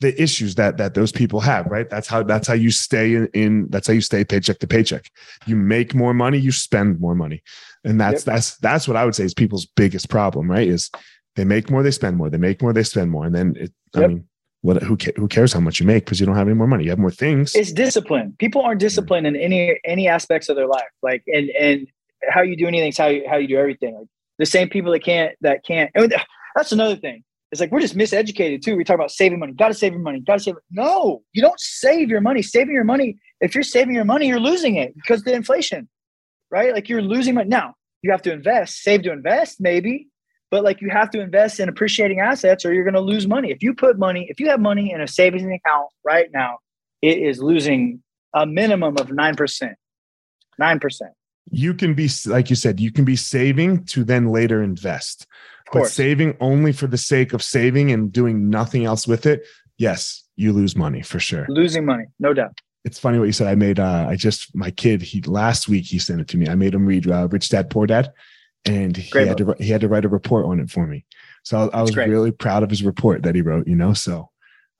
[0.00, 3.26] the issues that that those people have right that's how that's how you stay in,
[3.34, 5.10] in, that's how you stay paycheck to paycheck
[5.46, 7.42] you make more money you spend more money
[7.84, 8.34] and that's yep.
[8.34, 10.90] that's that's what i would say is people's biggest problem right is
[11.36, 13.72] they make more they spend more they make more they spend more and then it
[13.94, 14.04] yep.
[14.04, 14.28] i mean
[14.62, 16.84] what who, who cares how much you make because you don't have any more money
[16.84, 20.66] you have more things it's discipline people aren't disciplined in any any aspects of their
[20.66, 21.86] life like and and
[22.30, 24.06] how you do anything is how you how you do everything like
[24.38, 25.90] the same people that can't that can't
[26.54, 27.24] that's another thing.
[27.50, 28.76] It's like we're just miseducated too.
[28.76, 29.52] We talk about saving money.
[29.52, 30.20] Got to save your money.
[30.20, 30.56] Got to save.
[30.56, 30.62] It.
[30.70, 32.40] No, you don't save your money.
[32.40, 33.18] Saving your money.
[33.40, 35.88] If you're saving your money, you're losing it because the inflation,
[36.50, 36.72] right?
[36.72, 37.48] Like you're losing money.
[37.48, 38.82] Now you have to invest.
[38.82, 40.08] Save to invest, maybe,
[40.52, 43.50] but like you have to invest in appreciating assets, or you're going to lose money.
[43.50, 46.58] If you put money, if you have money in a savings account right now,
[47.00, 48.00] it is losing
[48.32, 49.76] a minimum of nine percent.
[50.58, 51.10] Nine percent.
[51.50, 52.78] You can be like you said.
[52.78, 55.26] You can be saving to then later invest
[55.72, 59.46] but saving only for the sake of saving and doing nothing else with it,
[59.78, 61.46] yes, you lose money for sure.
[61.48, 62.60] Losing money, no doubt.
[62.84, 63.46] It's funny what you said.
[63.46, 66.48] I made, uh, I just, my kid, he last week he sent it to me.
[66.48, 68.12] I made him read uh, Rich Dad Poor Dad,
[68.64, 71.04] and he had to he had to write a report on it for me.
[71.42, 73.66] So I, I was really proud of his report that he wrote.
[73.66, 74.30] You know, so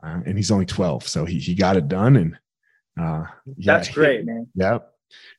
[0.03, 2.39] uh, and he's only twelve, so he he got it done, and
[2.99, 3.25] uh,
[3.57, 4.49] yeah, that's great, he, man.
[4.55, 4.79] Yeah,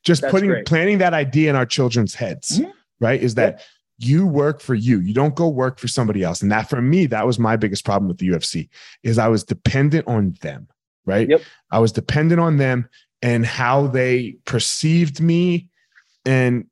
[0.02, 0.66] just that's putting great.
[0.66, 2.70] planting that idea in our children's heads, mm-hmm.
[3.00, 3.22] right?
[3.22, 3.62] Is that
[3.98, 7.06] you work for you you don't go work for somebody else and that for me
[7.06, 8.68] that was my biggest problem with the ufc
[9.04, 10.66] is i was dependent on them
[11.06, 11.40] right yep.
[11.70, 12.88] i was dependent on them
[13.22, 15.68] and how they perceived me
[16.26, 16.66] and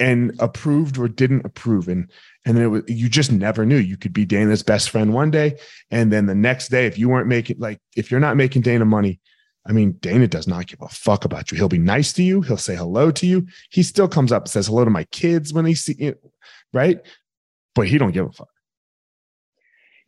[0.00, 2.10] and approved or didn't approve and
[2.44, 5.30] and then it was, you just never knew you could be dana's best friend one
[5.30, 5.58] day
[5.90, 8.84] and then the next day if you weren't making like if you're not making dana
[8.84, 9.20] money
[9.66, 11.58] I mean, Dana does not give a fuck about you.
[11.58, 12.40] He'll be nice to you.
[12.40, 13.46] He'll say hello to you.
[13.68, 16.14] He still comes up and says hello to my kids when he see you
[16.72, 17.00] right?
[17.74, 18.48] But he don't give a fuck.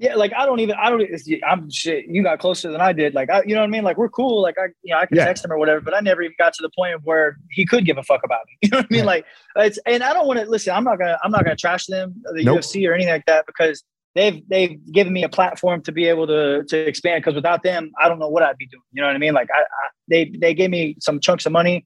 [0.01, 1.03] Yeah, like I don't even I don't
[1.47, 2.07] I'm shit.
[2.07, 3.13] You got closer than I did.
[3.13, 3.85] Like I, you know what I mean?
[3.85, 4.41] Like we're cool.
[4.41, 5.27] Like I, you know, I can yeah.
[5.27, 5.83] text him or whatever.
[5.83, 8.41] But I never even got to the point where he could give a fuck about
[8.47, 8.57] me.
[8.63, 9.01] You know what I mean?
[9.01, 9.05] Yeah.
[9.05, 10.75] Like it's and I don't want to listen.
[10.75, 12.61] I'm not gonna I'm not gonna trash them the nope.
[12.61, 13.85] UFC or anything like that because
[14.15, 17.23] they've they've given me a platform to be able to to expand.
[17.23, 18.83] Because without them, I don't know what I'd be doing.
[18.93, 19.35] You know what I mean?
[19.35, 21.85] Like I, I they they gave me some chunks of money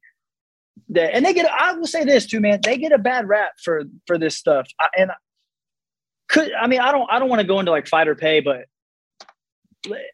[0.90, 1.50] that, and they get.
[1.50, 2.60] I will say this too, man.
[2.62, 4.68] They get a bad rap for for this stuff.
[4.80, 5.10] I, and
[6.28, 8.40] could I mean I don't I don't want to go into like fight or pay,
[8.40, 8.66] but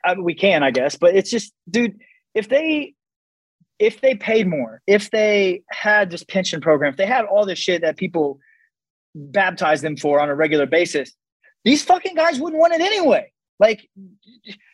[0.04, 0.96] I we can I guess.
[0.96, 1.98] But it's just, dude,
[2.34, 2.94] if they
[3.78, 7.58] if they paid more, if they had this pension program, if they had all this
[7.58, 8.38] shit that people
[9.14, 11.12] baptize them for on a regular basis.
[11.64, 13.32] These fucking guys wouldn't want it anyway.
[13.58, 13.88] Like,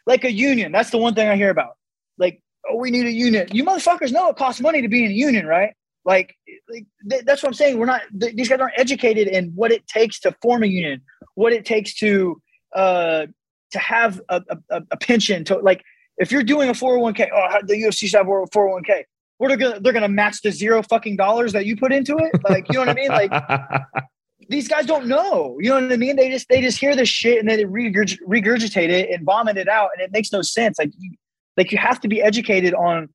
[0.07, 0.73] like a union.
[0.73, 1.77] That's the one thing I hear about.
[2.19, 3.49] Like, oh, we need a union.
[3.53, 5.75] You motherfuckers know it costs money to be in a union, right?
[6.07, 6.37] Like,
[6.71, 7.79] like th- that's what I'm saying.
[7.79, 8.03] We're not.
[8.19, 11.03] Th- these guys aren't educated in what it takes to form a union,
[11.35, 12.41] what it takes to
[12.75, 13.27] uh
[13.73, 14.41] to have a,
[14.71, 15.45] a, a pension.
[15.47, 15.83] To like,
[16.19, 19.03] if you're doing a 401k, oh, the UFC should have a 401k.
[19.39, 22.41] What are gonna they're gonna match the zero fucking dollars that you put into it?
[22.49, 23.09] Like, you know what I mean?
[23.09, 23.33] Like,
[24.49, 25.57] these guys don't know.
[25.61, 26.15] You know what I mean?
[26.15, 29.57] They just they just hear this shit and then they regurg- regurgitate it and vomit
[29.57, 30.79] it out, and it makes no sense.
[30.79, 31.15] Like, you,
[31.57, 33.09] like you have to be educated on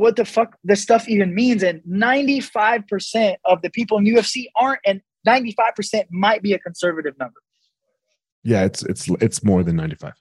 [0.00, 1.62] what the fuck this stuff even means.
[1.62, 7.40] And 95% of the people in UFC aren't, and 95% might be a conservative number.
[8.42, 10.14] Yeah, it's it's it's more than 95.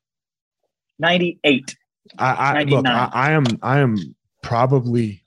[0.99, 1.75] 98.
[2.17, 3.97] I, I look, I, I am I am
[4.43, 5.23] probably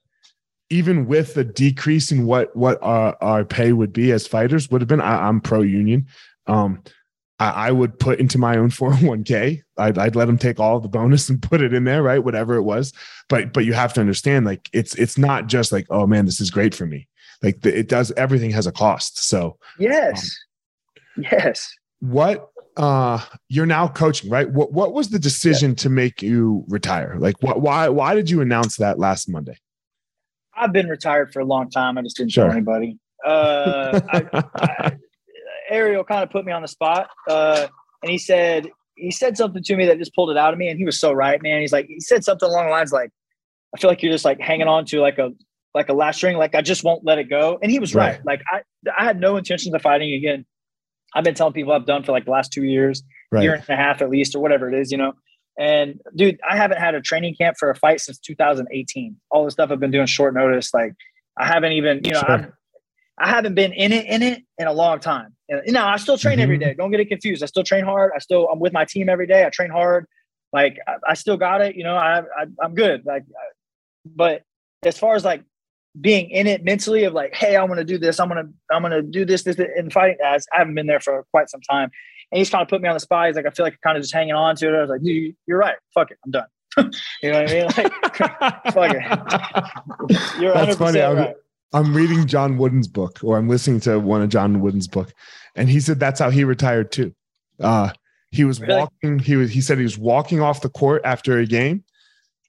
[0.68, 4.80] even with the decrease in what what our, our pay would be as fighters would
[4.80, 5.00] have been.
[5.00, 6.06] I, am pro union.
[6.46, 6.82] Um,
[7.42, 9.62] I, I, would put into my own 401k.
[9.78, 12.22] I'd, I'd let them take all the bonus and put it in there, right?
[12.22, 12.92] Whatever it was.
[13.28, 16.40] But but you have to understand, like it's it's not just like, oh man, this
[16.40, 17.09] is great for me.
[17.42, 18.12] Like the, it does.
[18.12, 19.24] Everything has a cost.
[19.24, 20.38] So yes,
[21.16, 21.70] um, yes.
[22.00, 25.76] What uh you're now coaching right what what was the decision yeah.
[25.76, 29.55] to make you retire like what why why did you announce that last monday
[30.57, 32.44] i've been retired for a long time i just didn't sure.
[32.44, 34.24] tell anybody uh I,
[34.55, 34.96] I,
[35.72, 37.66] ariel kind of put me on the spot uh
[38.02, 40.68] and he said he said something to me that just pulled it out of me
[40.68, 43.11] and he was so right man he's like he said something along the lines like
[43.74, 45.30] i feel like you're just like hanging on to like a
[45.74, 48.16] like a last string like i just won't let it go and he was right,
[48.16, 48.26] right.
[48.26, 48.61] like i
[48.98, 50.44] i had no intentions of fighting again
[51.14, 53.42] I've been telling people I've done for like the last two years, right.
[53.42, 55.12] year and a half at least, or whatever it is, you know.
[55.58, 59.16] And dude, I haven't had a training camp for a fight since 2018.
[59.30, 60.94] All the stuff I've been doing short notice, like
[61.38, 62.58] I haven't even, you know, sure.
[63.18, 65.35] I haven't been in it in it in a long time.
[65.64, 66.42] You know, I still train mm-hmm.
[66.42, 66.74] every day.
[66.74, 67.42] Don't get it confused.
[67.42, 68.12] I still train hard.
[68.14, 69.44] I still I'm with my team every day.
[69.44, 70.06] I train hard.
[70.52, 71.76] Like I, I still got it.
[71.76, 73.04] You know, I, I I'm good.
[73.04, 73.24] Like,
[74.04, 74.42] but
[74.84, 75.44] as far as like
[76.00, 79.02] being in it mentally of like, hey, I'm gonna do this, I'm gonna I'm gonna
[79.02, 81.90] do this, this, and fighting as I haven't been there for quite some time.
[82.30, 83.26] And he's kind of put me on the spot.
[83.26, 84.76] He's like, I feel like I'm kind of just hanging on to it.
[84.76, 85.76] I was like, dude, you're right.
[85.94, 86.46] Fuck it, I'm done.
[87.22, 87.64] you know what I mean?
[87.64, 90.40] Like, fuck it.
[90.40, 91.36] You're 100 percent right.
[91.72, 95.12] I'm reading John Wooden's book, or I'm listening to one of John Wooden's book,
[95.54, 97.14] and he said that's how he retired too.
[97.61, 97.90] Uh,
[98.30, 98.80] he was really?
[98.80, 99.18] walking.
[99.18, 99.50] He was.
[99.50, 101.85] He said he was walking off the court after a game,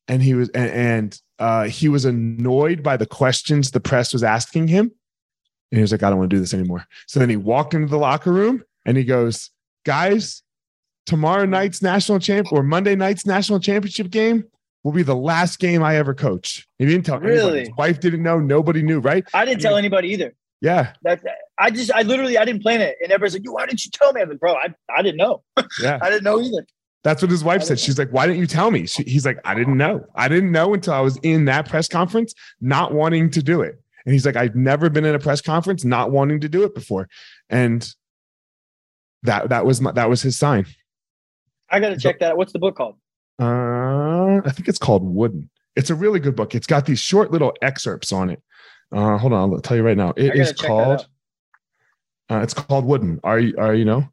[0.07, 4.23] and he was and, and uh, he was annoyed by the questions the press was
[4.23, 4.91] asking him.
[5.71, 6.85] And he was like, I don't want to do this anymore.
[7.07, 9.49] So then he walked into the locker room and he goes,
[9.85, 10.43] Guys,
[11.05, 14.45] tomorrow night's national champ or Monday night's national championship game
[14.83, 16.67] will be the last game I ever coach.
[16.77, 17.39] He didn't tell really?
[17.39, 17.59] anybody.
[17.59, 18.39] His wife didn't know.
[18.39, 19.25] Nobody knew, right?
[19.33, 20.33] I didn't I tell anybody either.
[20.61, 20.93] Yeah.
[21.01, 21.23] That's
[21.57, 22.95] I just, I literally, I didn't plan it.
[23.01, 24.21] And everybody's like, why didn't you tell me?
[24.21, 25.43] I was like, bro, I, I didn't know.
[25.81, 25.99] Yeah.
[26.01, 26.65] I didn't know either.
[27.03, 27.79] That's what his wife said.
[27.79, 30.05] She's like, "Why didn't you tell me?" She, he's like, "I didn't know.
[30.15, 33.77] I didn't know until I was in that press conference, not wanting to do it."
[34.05, 36.73] And he's like, "I've never been in a press conference not wanting to do it
[36.73, 37.09] before,"
[37.49, 37.87] and
[39.23, 40.65] that that was my, that was his sign.
[41.69, 42.37] I got to check that.
[42.37, 42.95] What's the book called?
[43.39, 45.49] Uh, I think it's called Wooden.
[45.75, 46.53] It's a really good book.
[46.53, 48.41] It's got these short little excerpts on it.
[48.91, 50.13] Uh, hold on, I'll tell you right now.
[50.15, 51.07] It is called.
[52.29, 53.19] Uh, it's called Wooden.
[53.23, 54.07] Are you are you know?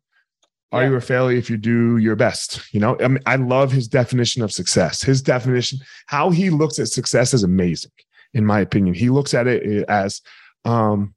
[0.72, 0.90] Are yeah.
[0.90, 2.72] you a failure if you do your best?
[2.72, 5.02] You know, I mean, I love his definition of success.
[5.02, 7.90] His definition, how he looks at success is amazing,
[8.34, 8.94] in my opinion.
[8.94, 10.22] He looks at it as,
[10.64, 11.14] um,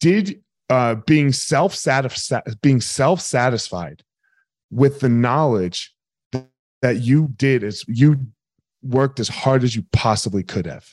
[0.00, 4.02] did uh, being self satisfied, being self satisfied
[4.70, 5.94] with the knowledge
[6.82, 8.26] that, you did is you
[8.82, 10.86] worked as hard as you possibly could have.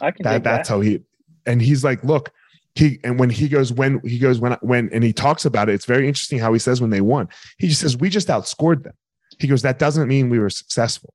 [0.00, 0.74] I can that, that's that.
[0.74, 1.02] how he
[1.46, 2.32] and he's like, look,
[2.74, 5.74] he and when he goes when he goes when when and he talks about it
[5.74, 7.28] it's very interesting how he says when they won.
[7.58, 8.94] He just says we just outscored them.
[9.38, 11.14] He goes that doesn't mean we were successful.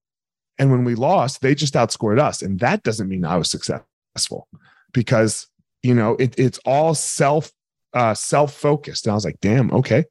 [0.58, 2.42] And when we lost they just outscored us.
[2.42, 4.48] And that doesn't mean i was successful
[4.94, 5.48] because
[5.84, 7.52] you know it, it's all self
[7.94, 10.06] uh self focused and i was like damn okay.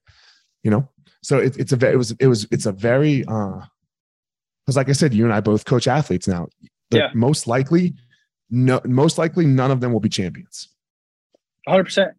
[0.62, 0.88] You know
[1.22, 3.60] so it, it's a it was it was it's a very uh
[4.64, 6.46] because like i said you and i both coach athletes now
[6.90, 7.10] yeah.
[7.14, 7.94] most likely
[8.50, 10.68] no most likely none of them will be champions
[11.64, 11.84] 100.
[11.84, 12.10] percent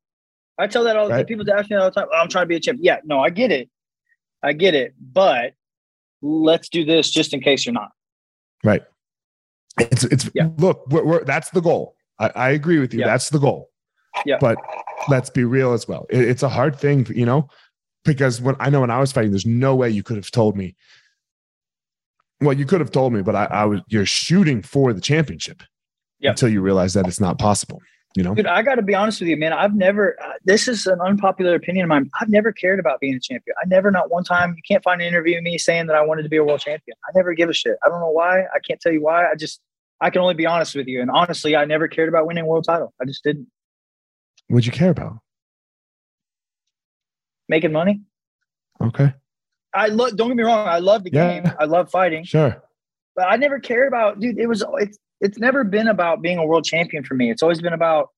[0.59, 1.25] I tell that all the right.
[1.25, 2.07] People ask me all the time.
[2.13, 2.79] Oh, I'm trying to be a champ.
[2.81, 3.69] Yeah, no, I get it.
[4.43, 4.93] I get it.
[4.99, 5.53] But
[6.21, 7.91] let's do this just in case you're not.
[8.63, 8.83] Right.
[9.79, 10.49] It's it's yeah.
[10.57, 10.85] look.
[10.89, 11.95] We're, we're, that's the goal.
[12.19, 12.99] I, I agree with you.
[12.99, 13.07] Yeah.
[13.07, 13.69] That's the goal.
[14.25, 14.37] Yeah.
[14.41, 14.57] But
[15.07, 16.05] let's be real as well.
[16.09, 17.47] It, it's a hard thing, you know,
[18.05, 20.55] because when I know when I was fighting, there's no way you could have told
[20.55, 20.75] me.
[22.41, 25.61] Well, you could have told me, but I, I was you're shooting for the championship.
[26.19, 26.31] Yeah.
[26.31, 27.81] Until you realize that it's not possible
[28.15, 29.53] You know, Dude, I got to be honest with you, man.
[29.53, 30.17] I've never.
[30.21, 32.09] Uh, this is an unpopular opinion of mine.
[32.19, 33.55] I've never cared about being a champion.
[33.61, 34.53] I never, not one time.
[34.55, 36.59] You can't find an interview of me saying that I wanted to be a world
[36.59, 36.97] champion.
[37.07, 37.77] I never give a shit.
[37.85, 38.41] I don't know why.
[38.41, 39.29] I can't tell you why.
[39.29, 39.61] I just,
[40.01, 41.01] I can only be honest with you.
[41.01, 42.93] And honestly, I never cared about winning a world title.
[43.01, 43.47] I just didn't.
[44.49, 45.19] what'd you care about?
[47.49, 48.01] Making money.
[48.81, 49.13] Okay,
[49.73, 50.15] I love.
[50.15, 50.67] Don't get me wrong.
[50.67, 51.41] I love the Yeah.
[51.41, 51.53] game.
[51.59, 52.23] I love fighting.
[52.23, 52.63] sure.
[53.15, 54.37] but I never cared about, dude.
[54.37, 57.29] It was it's it's never been about being a world champion for me.
[57.29, 58.09] It's always been about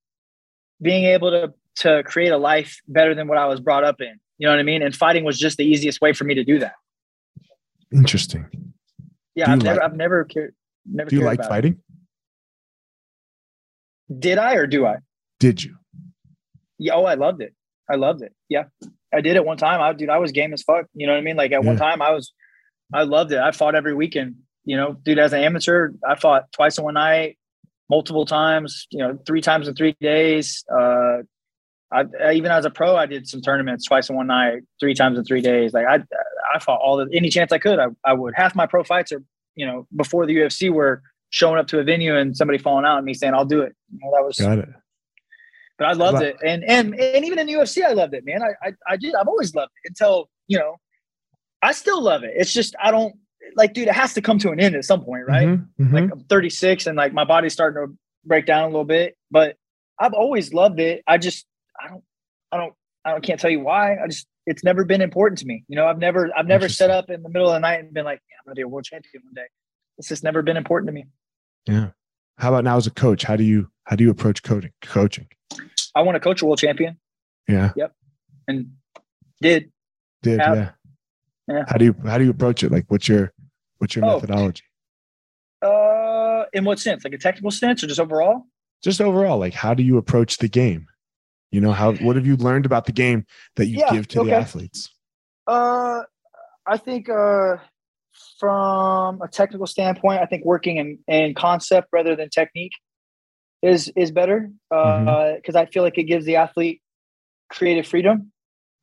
[0.82, 4.20] being able to to create a life better than what I was brought up in.
[4.38, 4.84] You know what I mean?
[4.84, 6.74] And fighting was just the easiest way for me to do that.
[7.94, 8.46] Interesting.
[9.36, 10.54] Yeah, I've never like- I've never cared
[10.86, 11.80] never Do you like fighting?
[14.10, 14.20] it.
[14.20, 14.98] Did I or do I?
[15.40, 15.78] Did you?
[16.78, 17.54] Yeah, oh I loved it.
[17.90, 18.34] I loved it.
[18.50, 18.66] Yeah.
[19.14, 19.82] I did it one time.
[19.82, 20.86] I dude, I was game as fuck.
[20.94, 21.36] You know what I mean?
[21.36, 22.34] Like at one time I was
[22.94, 23.40] I loved it.
[23.40, 24.36] I fought every weekend.
[24.66, 27.38] You know, dude, as an amateur, I fought twice in one night,
[27.90, 30.64] multiple times, you know, three times in three days.
[30.74, 31.24] Uh
[31.94, 34.94] I, I- even as a pro, I did some tournaments twice in one night, three
[34.94, 35.74] times in three days.
[35.74, 35.96] Like I,
[36.56, 37.80] I fought all the any chance I could.
[37.80, 38.34] I, I would.
[38.36, 39.22] Half my pro fights are,
[39.56, 42.98] you know, before the UFC were showing up to a venue and somebody falling out
[42.98, 44.70] and me saying, "I'll do it." You know, that was Got it.
[45.82, 48.44] But I loved it, and and and even in the UFC, I loved it, man.
[48.44, 49.16] I, I I did.
[49.16, 50.76] I've always loved it until you know,
[51.64, 52.34] I still love it.
[52.36, 53.16] It's just I don't
[53.56, 53.88] like, dude.
[53.88, 55.48] It has to come to an end at some point, right?
[55.48, 55.94] Mhm, mhm.
[55.94, 59.56] Like I'm 36, and like my body's starting to break down a little bit, but
[60.00, 61.02] I've always loved it.
[61.08, 61.48] I just
[61.84, 62.04] I don't
[62.52, 63.96] I don't I don't, can't tell you why.
[63.98, 65.64] I just it's never been important to me.
[65.68, 67.92] You know, I've never I've never set up in the middle of the night and
[67.92, 69.50] been like, yeah, I'm gonna be a world champion one day.
[69.98, 71.06] It's just never been important to me.
[71.68, 71.90] yeah.
[72.38, 73.24] How about now as a coach?
[73.24, 74.72] How do you how do you approach coaching?
[74.82, 75.28] Coaching.
[75.96, 76.98] I want to coach a world champion,
[77.48, 77.72] Yeah.
[77.76, 77.94] Yep.
[78.48, 78.72] And
[79.42, 79.72] did
[80.22, 80.70] Did Have- yeah.
[81.48, 81.64] yeah.
[81.68, 82.72] How do you how do you approach it?
[82.72, 83.32] Like what's your
[83.80, 84.16] what's your Oh.
[84.16, 84.64] methodology?
[85.62, 87.04] Uh, in what sense?
[87.04, 88.44] Like a technical sense, or just overall?
[88.84, 90.88] Just overall, like how do you approach the game?
[91.52, 93.26] You know, how what have you learned about the game
[93.58, 94.30] that you Yeah, give to okay.
[94.30, 94.90] the athletes?
[95.48, 96.02] Uh,
[96.66, 97.58] I think uh,
[98.40, 102.72] from a technical standpoint, I think working in, in concept rather than technique
[103.62, 106.82] is is better because I feel like it gives the athlete
[107.50, 108.32] creative freedom.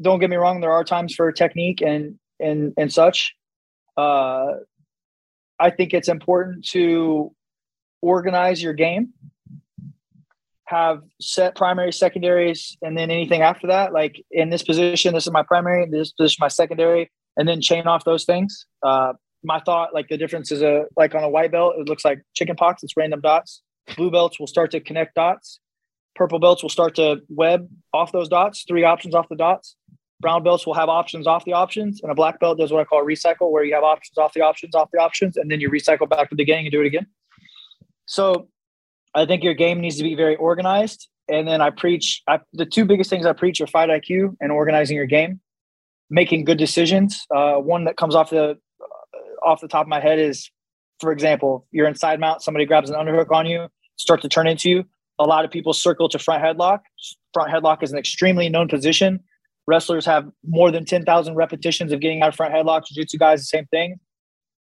[0.00, 3.34] Don't get me wrong; there are times for technique and and and such.
[3.96, 4.54] Uh,
[5.58, 7.34] I think it's important to
[8.00, 9.12] organize your game,
[10.66, 13.92] have set primary, secondaries, and then anything after that.
[13.92, 17.88] Like in this position, this is my primary, this position my secondary, and then chain
[17.88, 18.66] off those things.
[18.84, 22.04] Uh, my thought, like the difference is a like on a white belt, it looks
[22.04, 22.84] like chicken pox.
[22.84, 23.62] It's random dots.
[23.96, 25.60] Blue belts will start to connect dots.
[26.14, 28.64] Purple belts will start to web off those dots.
[28.66, 29.76] Three options off the dots.
[30.20, 32.84] Brown belts will have options off the options, and a black belt does what I
[32.84, 35.70] call recycle, where you have options off the options off the options, and then you
[35.70, 37.06] recycle back to the beginning and do it again.
[38.06, 38.48] So,
[39.14, 41.08] I think your game needs to be very organized.
[41.28, 44.50] And then I preach I, the two biggest things I preach are fight IQ and
[44.50, 45.40] organizing your game,
[46.10, 47.26] making good decisions.
[47.34, 50.50] Uh, one that comes off the uh, off the top of my head is,
[51.00, 54.46] for example, you're in side mount, somebody grabs an underhook on you, start to turn
[54.46, 54.84] into.
[55.18, 56.80] A lot of people circle to front headlock.
[57.34, 59.20] Front headlock is an extremely known position.
[59.66, 62.86] Wrestlers have more than 10,000 repetitions of getting out of front headlock.
[62.86, 64.00] Jiu-jitsu guys, the same thing.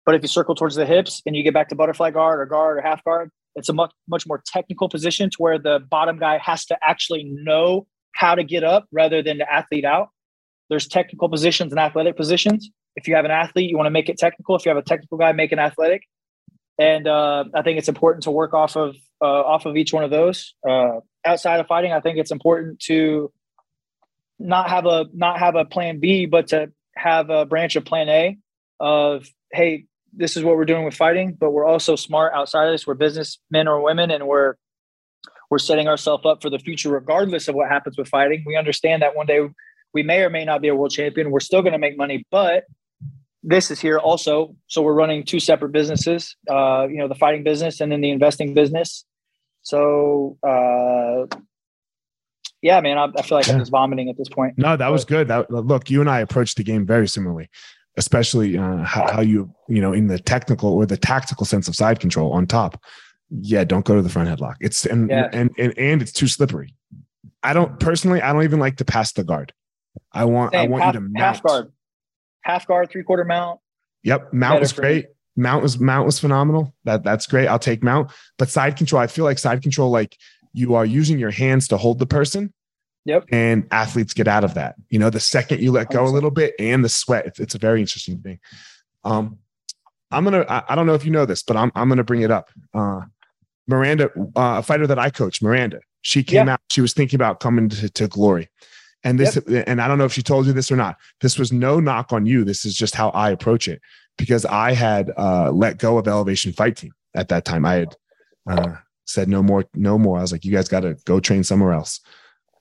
[0.05, 2.45] But if you circle towards the hips and you get back to butterfly guard or
[2.45, 6.17] guard or half guard, it's a much much more technical position to where the bottom
[6.17, 10.09] guy has to actually know how to get up rather than to athlete out.
[10.69, 12.69] There's technical positions and athletic positions.
[12.95, 14.55] If you have an athlete, you want to make it technical.
[14.55, 16.03] If you have a technical guy, make it athletic.
[16.79, 20.03] And uh, I think it's important to work off of uh, off of each one
[20.03, 20.53] of those.
[20.67, 23.31] Uh, outside of fighting, I think it's important to
[24.37, 28.09] not have a not have a plan B, but to have a branch of plan
[28.09, 28.37] A
[28.79, 32.73] of hey, this is what we're doing with fighting, but we're also smart outside of
[32.73, 32.85] this.
[32.85, 34.55] We're businessmen or women, and we're
[35.49, 38.43] we're setting ourselves up for the future, regardless of what happens with fighting.
[38.45, 39.47] We understand that one day
[39.93, 41.31] we may or may not be a world champion.
[41.31, 42.65] We're still going to make money, but
[43.43, 44.55] this is here also.
[44.67, 46.35] So we're running two separate businesses.
[46.49, 49.05] Uh, you know, the fighting business and then the investing business.
[49.63, 51.25] So uh,
[52.61, 53.53] yeah, man, I, I feel like Yeah.
[53.53, 54.57] I'm just vomiting at this point.
[54.57, 55.27] No, that was good.
[55.27, 57.49] That look, you and I approached the game very similarly,
[57.97, 61.75] especially uh, how, how you you know in the technical or the tactical sense of
[61.75, 62.81] side control on top.
[63.29, 64.55] Yeah, don't go to the front headlock.
[64.61, 65.29] It's and Yeah.
[65.33, 66.75] and, and and it's too slippery.
[67.41, 68.21] I don't personally.
[68.21, 69.53] I don't even like to pass the guard.
[70.11, 71.17] I want I want half, you to mount.
[71.19, 71.71] half guard,
[72.43, 73.59] half guard, three quarter mount.
[74.03, 75.07] Yep, mount better was great.
[75.35, 76.75] Mount was mount was phenomenal.
[76.83, 77.47] That that's great.
[77.47, 78.11] I'll take mount.
[78.37, 80.17] But side control, I feel like side control, like
[80.53, 82.53] you are using your hands to hold the person,
[83.05, 83.25] Yep.
[83.31, 84.75] and athletes get out of that.
[84.89, 87.55] You know, the second you let go a little bit and the sweat, it's, it's
[87.55, 88.39] a very interesting thing.
[89.03, 89.39] Um,
[90.11, 90.45] I'm gonna.
[90.47, 92.49] I, I don't know if you know this, but I'm I'm gonna bring it up.
[92.73, 93.01] Uh,
[93.67, 95.79] Miranda, uh, a fighter that I coach, Miranda.
[96.01, 96.53] She came Yeah.
[96.53, 96.59] out.
[96.69, 98.49] She was thinking about coming to, to Glory,
[99.03, 99.37] and this.
[99.37, 100.97] And I don't know if she told you this or not.
[101.21, 102.43] This was no knock on you.
[102.43, 103.81] This is just how I approach it
[104.17, 107.65] because I had uh, let go of Elevation Fight Team at that time.
[107.65, 107.95] I had
[108.49, 110.17] uh, said no more, no more.
[110.17, 111.99] I was like, you guys got to go train somewhere else,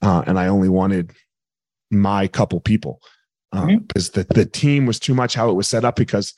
[0.03, 1.13] uh, and I only wanted
[1.91, 3.01] my couple people
[3.53, 3.87] uh, Mhm.
[3.89, 6.35] because the the team was too much how it was set up because.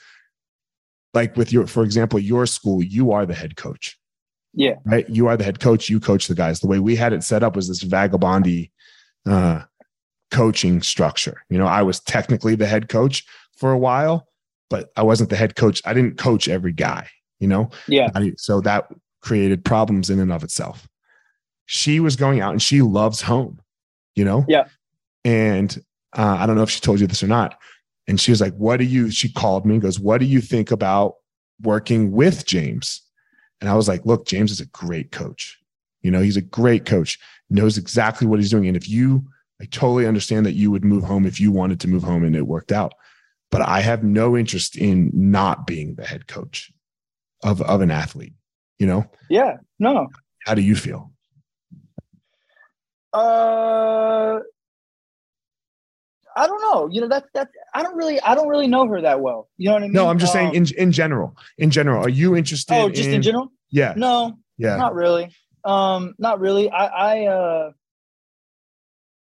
[1.16, 3.96] Like with your, for example, your school, you are the head coach
[4.52, 4.74] Yeah.
[4.84, 5.08] right?
[5.08, 5.88] You are the head coach.
[5.88, 6.58] You coach the guys.
[6.58, 8.72] The way we had it set up was this vagabondy
[9.24, 9.62] uh,
[10.32, 11.42] coaching structure.
[11.48, 13.24] You know, I was technically the head coach
[13.56, 14.26] for a while,
[14.74, 15.80] but I wasn't the head coach.
[15.84, 17.06] I didn't coach every guy.
[17.38, 18.10] You know, Yeah.
[18.16, 18.88] I- so that
[19.22, 20.88] created problems in and of itself.
[21.66, 23.60] She was going out and she loves home.
[24.16, 24.64] You know, Yeah.
[25.24, 25.70] And
[26.16, 27.56] uh, I don't know if she told you this or not.
[28.08, 30.40] And she was like, "What do you?" She called me and goes, "What do you
[30.40, 31.14] think about
[31.62, 33.00] working with James?"
[33.60, 35.56] And I was like, look, James is a great coach.
[36.02, 37.18] You know, he's a great coach,
[37.48, 38.66] knows exactly what he's doing.
[38.68, 39.24] And if you,
[39.62, 42.36] I totally understand that you would move home if you wanted to move home and
[42.36, 42.92] it worked out.
[43.54, 46.72] But I have no interest in not being the head coach
[47.44, 48.32] of, of an athlete.
[48.80, 49.58] You know, Yeah.
[49.78, 50.08] No.
[50.44, 51.12] how do you feel?
[53.12, 54.40] Uh,
[56.36, 56.88] I don't know.
[56.90, 59.48] You know that that I don't really I don't really know her that well.
[59.56, 59.92] You know what I mean?
[59.92, 62.74] No, I'm just saying Um, in, in general, in general, are you interested?
[62.74, 63.52] oh, just in general?
[63.70, 63.94] Yeah.
[63.96, 64.74] No, Yeah.
[64.76, 65.30] not really.
[65.64, 66.68] Um, not really.
[66.70, 67.70] I I uh.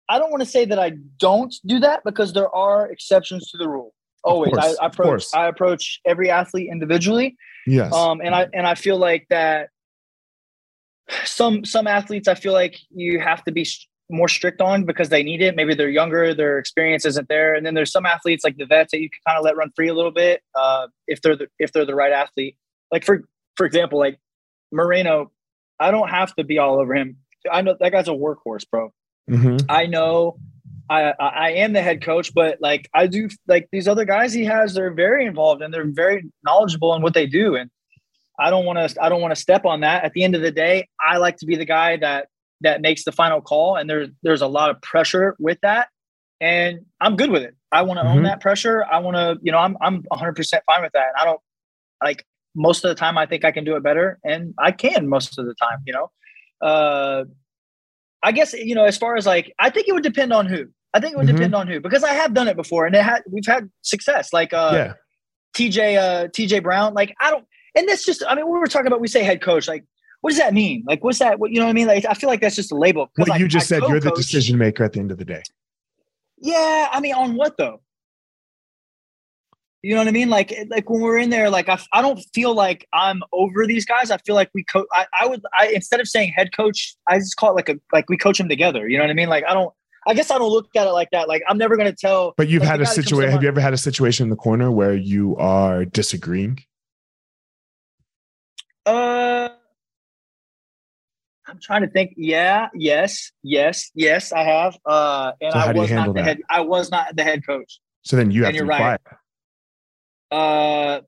[0.07, 3.57] I don't want to say that I don't do that because there are exceptions to
[3.57, 3.94] the rule.
[4.25, 5.25] Always, course, I, I approach.
[5.33, 7.35] I approach every athlete individually.
[7.67, 7.91] Yes.
[7.93, 9.69] um and i and i feel like that
[11.23, 13.65] some some athletes i feel like you have to be
[14.11, 17.65] more strict on because they need it maybe they're younger their experience isn't there and
[17.65, 19.87] then there's some athletes like the vets that you can kind of let run free
[19.87, 22.55] a little bit uh if they're the, if they're the right athlete
[22.91, 23.23] like for
[23.55, 24.19] for example like
[24.71, 25.31] moreno
[25.79, 27.17] i don't have to be all over him
[27.51, 28.91] i know that guy's a workhorse bro
[29.27, 29.65] Mhm.
[29.69, 30.37] I know
[30.89, 34.33] I, I I am the head coach, but like I do like these other guys
[34.33, 37.55] he has, they're very involved and they're very knowledgeable in what they do.
[37.55, 37.69] And
[38.39, 40.03] I don't want to I don't want to step on that.
[40.03, 42.27] At the end of the day, I like to be the guy that
[42.61, 43.75] that makes the final call.
[43.77, 45.89] And there's there's a lot of pressure with that.
[46.41, 47.55] And I'm good with it.
[47.71, 48.15] I want to Mhm.
[48.17, 48.85] own that pressure.
[48.85, 51.09] I want to, you know, I'm I'm 100 percent fine with that.
[51.19, 51.39] I don't
[52.03, 52.25] like
[52.55, 55.37] most of the time I think I can do it better, and I can most
[55.39, 56.11] of the time, you know.
[56.61, 57.25] Uh
[58.25, 60.65] I guess you know, as far as like, I think it would depend on who.
[60.93, 61.35] I think it would Mhm.
[61.35, 64.33] depend on who because I have done it before and it had we've had success.
[64.33, 64.93] Like uh, yeah.
[65.55, 66.93] TJ uh, TJ Brown.
[66.93, 67.45] Like I don't,
[67.75, 68.23] and that's just.
[68.27, 69.67] I mean, we were talking about we say head coach.
[69.67, 69.83] Like,
[70.21, 70.83] what does that mean?
[70.87, 71.37] Like, what's that?
[71.39, 71.87] What you know what I mean?
[71.87, 73.11] Like, I feel like that's just a label.
[73.15, 75.43] What you just I said, you're the decision maker at the end of the day.
[76.37, 77.81] Yeah, I mean, on what though?
[79.85, 80.29] You know what I mean?
[80.31, 83.85] Like, like when we're in there, like I, I don't feel like I'm over these
[83.85, 84.09] guys.
[84.09, 84.87] I feel like we coach.
[84.91, 87.75] I, I would, I instead of saying head coach, I just call it like a
[87.93, 88.89] like we coach them together.
[88.89, 89.29] You know what I mean?
[89.29, 89.71] Like I don't.
[90.07, 91.27] I guess I don't look at it like that.
[91.27, 92.33] Like I'm never gonna tell.
[92.35, 93.31] But you've like, had a guy that comes to situation.
[93.31, 96.63] Have you ever had a situation in the corner where you are disagreeing?
[98.87, 99.49] Uh,
[101.45, 102.15] I'm trying to think.
[102.17, 104.31] Yeah, yes, yes, yes.
[104.31, 104.75] I have.
[104.83, 106.23] Uh, and So I was not the that?
[106.23, 106.39] head.
[106.49, 107.79] I was not the head coach.
[108.01, 108.77] So then you have And to be right.
[108.77, 109.01] quiet
[110.35, 111.01] Uh,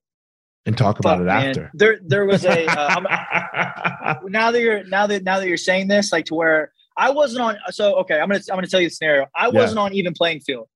[0.66, 1.48] and talk about it man.
[1.50, 1.72] after.
[1.74, 2.66] There, there was a.
[2.66, 7.10] Uh, now that you're now that now that you're saying this, like to where I
[7.12, 7.58] wasn't on.
[7.72, 9.28] So okay, I'm gonna I'm gonna tell you the scenario.
[9.36, 9.50] I Yeah.
[9.60, 10.68] wasn't on even playing field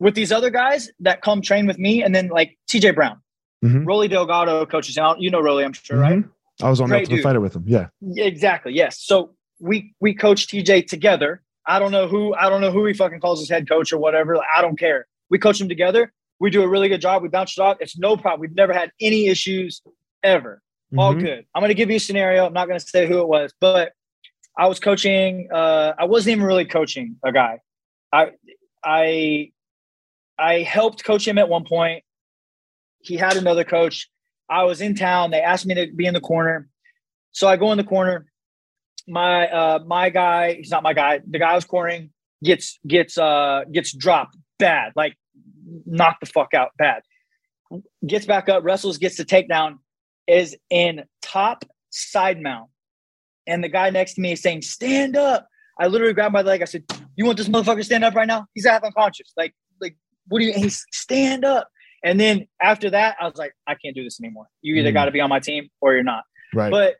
[0.00, 3.20] with these other guys that come train with me, and then like TJ Brown,
[3.64, 3.86] Mhm.
[3.86, 4.96] Rolly Delgado coaches.
[4.96, 6.18] Now you know Rolly, I'm sure, right?
[6.18, 6.30] Mhm.
[6.62, 7.22] I was on Great Ultimate dude.
[7.24, 7.64] Fighter with him.
[7.66, 7.88] Yeah.
[8.00, 8.72] Yeah, Exactly.
[8.72, 9.00] Yes.
[9.02, 11.42] So we we coach TJ together.
[11.66, 13.98] I don't know who I don't know who he fucking calls his head coach or
[13.98, 14.36] whatever.
[14.36, 15.06] Like, I don't care.
[15.30, 16.12] We coach them together.
[16.40, 17.22] We do a really good job.
[17.22, 17.76] We bounce it off.
[17.80, 18.40] It's no problem.
[18.40, 19.82] We've never had any issues
[20.22, 20.60] ever.
[20.98, 21.20] All Mhm.
[21.20, 21.46] good.
[21.54, 22.46] I'm gonna give you a scenario.
[22.46, 23.92] I'm not gonna say who it was, but
[24.56, 25.48] I was coaching.
[25.52, 27.60] Uh, I wasn't even really coaching a guy.
[28.12, 28.32] I
[28.84, 29.50] I
[30.38, 32.04] I helped coach him at one point.
[33.00, 34.08] He had another coach.
[34.48, 35.30] I was in town.
[35.30, 36.68] They asked me to be in the corner.
[37.32, 38.26] So I go in the corner.
[39.08, 41.20] My uh my guy, he's not my guy.
[41.26, 42.10] The guy I was cornering
[42.42, 45.16] gets gets uh gets dropped bad, like
[45.86, 47.02] knocked the fuck out bad.
[48.06, 49.76] Gets back up, wrestles, gets the takedown,
[50.26, 52.68] is in top side mount.
[53.46, 55.48] And the guy next to me is saying, stand up.
[55.80, 56.62] I literally grabbed my leg.
[56.62, 56.84] I said,
[57.16, 58.46] You want this motherfucker to stand up right now?
[58.54, 59.32] He's half unconscious.
[59.36, 59.96] Like, like,
[60.28, 61.68] what do you he's stand up?
[62.04, 64.46] And then after that, I was like, I can't do this anymore.
[64.62, 64.94] You either Mm.
[64.94, 66.22] got to be on my team or you're not.
[66.54, 66.70] Right.
[66.70, 66.96] But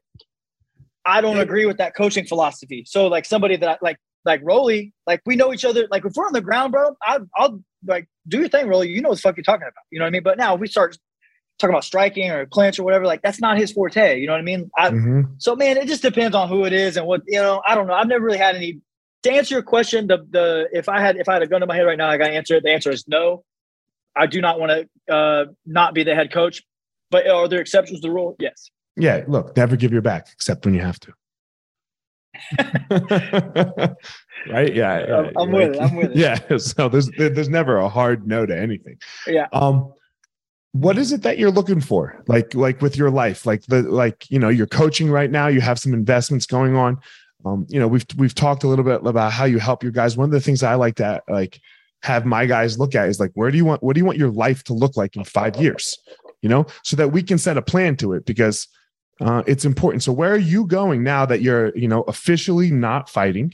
[1.06, 2.84] I don't agree with that coaching philosophy.
[2.86, 5.86] So like somebody that I, like like Roly, like we know each other.
[5.90, 8.88] Like if we're on the ground, bro, I, I'll like do your thing, really.
[8.88, 9.84] You know what the fuck you're talking about.
[9.90, 10.22] You know what I mean?
[10.22, 10.96] But now we start
[11.58, 14.20] talking about striking or clinch or whatever, like that's not his forte.
[14.20, 14.70] You know what I mean?
[14.76, 15.20] I, mm-hmm.
[15.38, 17.62] So man, it just depends on who it is and what you know.
[17.66, 17.94] I don't know.
[17.94, 18.80] I've never really had any.
[19.22, 21.66] To answer your question, the the if I had if I had a gun to
[21.66, 22.64] my head right now, I got to answer it.
[22.64, 23.44] The answer is no.
[24.16, 26.62] I do not want to uh, not be the head coach.
[27.10, 28.36] But are there exceptions to the rule?
[28.38, 28.70] Yes.
[28.96, 29.24] Yeah.
[29.26, 31.12] Look, never give your back except when you have to.
[34.50, 34.74] right?
[34.74, 35.26] Yeah.
[35.26, 35.80] I'm, I'm with it.
[35.80, 36.16] I'm with it.
[36.16, 36.38] Yeah.
[36.58, 38.98] So there's there's never a hard no to anything.
[39.26, 39.46] Yeah.
[39.52, 39.92] Um,
[40.74, 44.28] what is it that you're looking for like like with your life like the like
[44.28, 46.98] you know you're coaching right now you have some investments going on
[47.44, 50.16] um you know we've we've talked a little bit about how you help your guys
[50.16, 51.60] one of the things i like to like
[52.02, 54.18] have my guys look at is like where do you want what do you want
[54.18, 55.96] your life to look like in five years
[56.42, 58.66] you know so that we can set a plan to it because
[59.20, 63.08] uh, it's important so where are you going now that you're you know officially not
[63.08, 63.52] fighting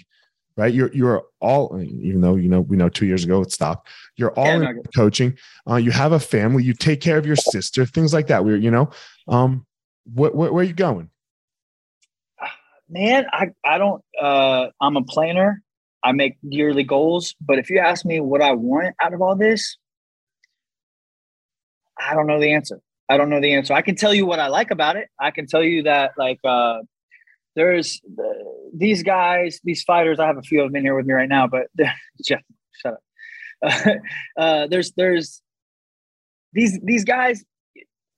[0.61, 0.75] right?
[0.75, 3.89] You're you're all even though you know we know two years ago it stopped.
[4.17, 5.37] You're all yeah, in coaching.
[5.69, 6.63] Uh, you have a family.
[6.63, 7.87] You take care of your sister.
[7.87, 8.45] Things like that.
[8.45, 8.91] We're you know,
[9.27, 9.67] um,
[10.15, 11.11] where are you going?
[12.89, 14.03] Man, I I don't.
[14.21, 15.63] Uh, I'm a planner.
[16.05, 17.35] I make yearly goals.
[17.41, 19.77] But if you ask me what I want out of all this,
[21.99, 22.81] I don't know the answer.
[23.11, 23.75] I don't know the answer.
[23.75, 25.09] I can tell you what I like about it.
[25.19, 26.79] I can tell you that like uh,
[27.57, 28.01] there's
[28.73, 30.21] these guys, these fighters.
[30.21, 31.67] I have a few of them in here with me right now, but
[32.25, 32.41] Jeff,
[32.73, 33.03] shut up.
[33.63, 33.91] Uh,
[34.41, 35.43] uh, there's there's
[36.53, 37.45] these these guys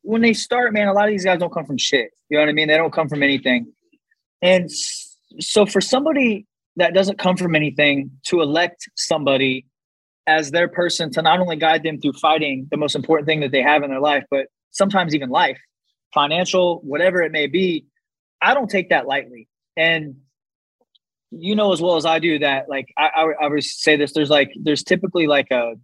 [0.03, 0.89] when they start, man.
[0.89, 2.11] A lot of these guys don't come from shit.
[2.29, 2.69] You know what I mean?
[2.69, 3.73] They don't come from anything,
[4.43, 9.65] and so for somebody that doesn't come from anything to elect somebody
[10.27, 13.51] as their person to not only guide them through fighting the most important thing that
[13.51, 15.59] they have in their life, but sometimes even life,
[16.13, 17.87] financial, whatever it may be,
[18.43, 19.49] I don't take that lightly.
[19.77, 20.17] And
[21.33, 24.13] you know as well as I do that like I, I, I would say this
[24.13, 25.75] there's like there's typically like a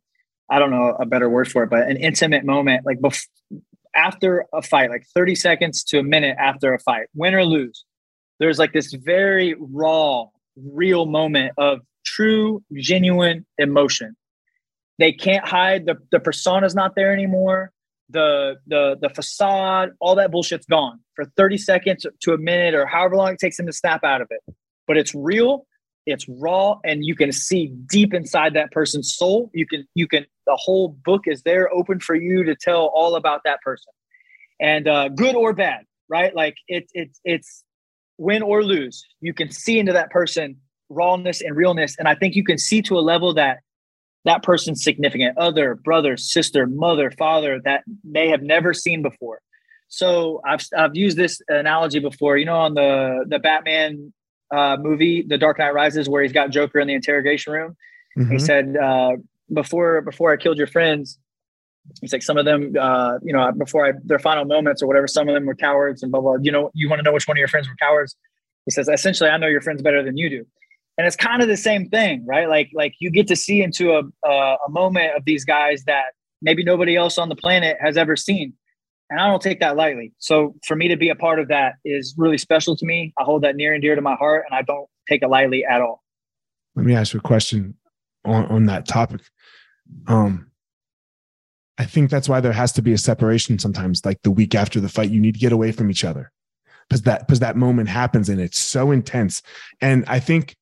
[0.50, 3.26] I don't know a better word for it but an intimate moment like bef-
[3.96, 7.84] after a fight like 30 seconds to a minute after a fight win or lose
[8.38, 10.26] there's like this very raw
[10.56, 14.14] real moment of true genuine emotion
[14.98, 17.72] they can't hide the the persona's not there anymore
[18.10, 22.86] the the the facade, all that bullshit's gone for 30 seconds to a minute or
[22.86, 24.40] however long it takes them to snap out of it.
[24.86, 25.66] But it's real,
[26.06, 29.50] it's raw, and you can see deep inside that person's soul.
[29.52, 33.16] You can you can the whole book is there open for you to tell all
[33.16, 33.92] about that person.
[34.60, 36.34] And uh, good or bad, right?
[36.34, 37.64] Like it's it's it's
[38.16, 39.04] win or lose.
[39.20, 40.56] You can see into that person
[40.90, 41.96] rawness and realness.
[41.98, 43.58] And I think you can see to a level that
[44.24, 49.40] that person's significant other, brother, sister, mother, father that they have never seen before.
[49.88, 52.36] So I've I've used this analogy before.
[52.36, 54.12] You know, on the the Batman
[54.54, 57.76] uh, movie, The Dark Knight Rises, where he's got Joker in the interrogation room.
[58.18, 58.32] Mm-hmm.
[58.32, 59.12] He said, uh,
[59.52, 61.18] "Before before I killed your friends."
[62.02, 65.06] It's like some of them, uh, you know, before I, their final moments or whatever,
[65.06, 66.36] some of them were cowards and blah blah.
[66.42, 68.14] You know, you want to know which one of your friends were cowards?
[68.66, 70.46] He says, essentially, I know your friends better than you do
[70.98, 72.48] and it's kind of the same thing right?
[72.48, 76.06] Like like you get to see into a, a, moment of these guys that
[76.42, 78.52] maybe nobody else on the planet has ever seen.
[79.10, 80.12] And i don't take that lightly.
[80.18, 83.14] So for me to be a part of that is really special to me.
[83.18, 85.64] I hold that near and dear to my heart and i don't take it lightly
[85.64, 86.02] at all.
[86.74, 87.74] Let me ask you a question
[88.24, 89.22] on, on that topic.
[90.06, 90.50] Um
[91.78, 94.80] i think that's why there has to be a separation sometimes like the week after
[94.80, 96.32] the fight you need to get away from each other.
[96.88, 99.42] Because that because that moment happens and it's so intense.
[99.80, 100.56] And i think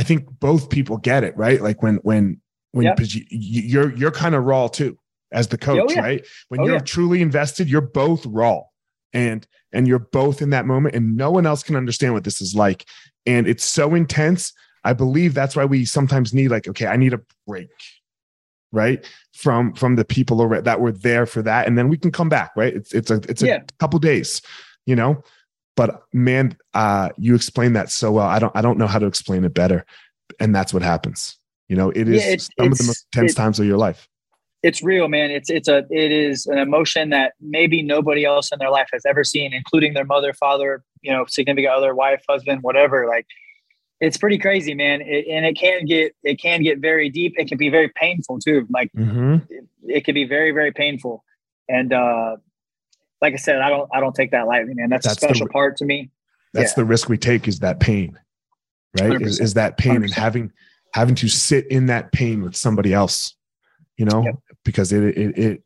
[0.00, 1.60] I think both people get it, right?
[1.60, 2.40] Like when when
[2.72, 2.98] when yep.
[3.00, 4.98] you, you're you're kind of raw too
[5.30, 6.00] as the coach, oh, yeah.
[6.00, 6.26] right?
[6.48, 6.80] When oh, you're yeah.
[6.80, 8.62] truly invested, you're both raw
[9.12, 12.40] and and you're both in that moment and no one else can understand what this
[12.40, 12.86] is like
[13.26, 14.54] and it's so intense.
[14.84, 17.68] I believe that's why we sometimes need like okay, I need a break
[18.72, 22.28] right from from the people that were there for that and then we can come
[22.30, 23.58] back right it's it's a it's a yeah.
[23.80, 24.40] couple days
[24.86, 25.20] you know
[25.80, 28.26] but man, uh, you explained that so well.
[28.26, 29.86] I don't I don't know how to explain it better,
[30.38, 31.38] and that's what happens.
[31.70, 34.06] You know, it is yeah, it's, some of the most intense times of your life.
[34.62, 35.30] It's real, man.
[35.30, 39.06] It's it's a it is an emotion that maybe nobody else in their life has
[39.06, 43.06] ever seen, including their mother, father, you know, significant other, wife, husband, whatever.
[43.06, 43.24] Like,
[44.02, 45.00] it's pretty crazy, man.
[45.00, 47.36] It, and it can get it can get very deep.
[47.38, 48.66] It can be very painful too.
[48.68, 49.36] Like, mm-hmm.
[49.48, 51.24] it, it can be very very painful.
[51.70, 52.36] And uh,
[53.20, 54.88] like I said, I don't I don't take that lightly, man.
[54.90, 56.10] That's, that's a special the, part to me.
[56.52, 56.76] That's yeah.
[56.76, 58.18] the risk we take is that pain,
[58.98, 59.20] right?
[59.20, 60.04] Is, is, that pain 100%.
[60.04, 60.52] and having
[60.94, 63.36] having to sit in that pain with somebody else,
[63.96, 64.34] you know, yep.
[64.64, 65.62] because it it, it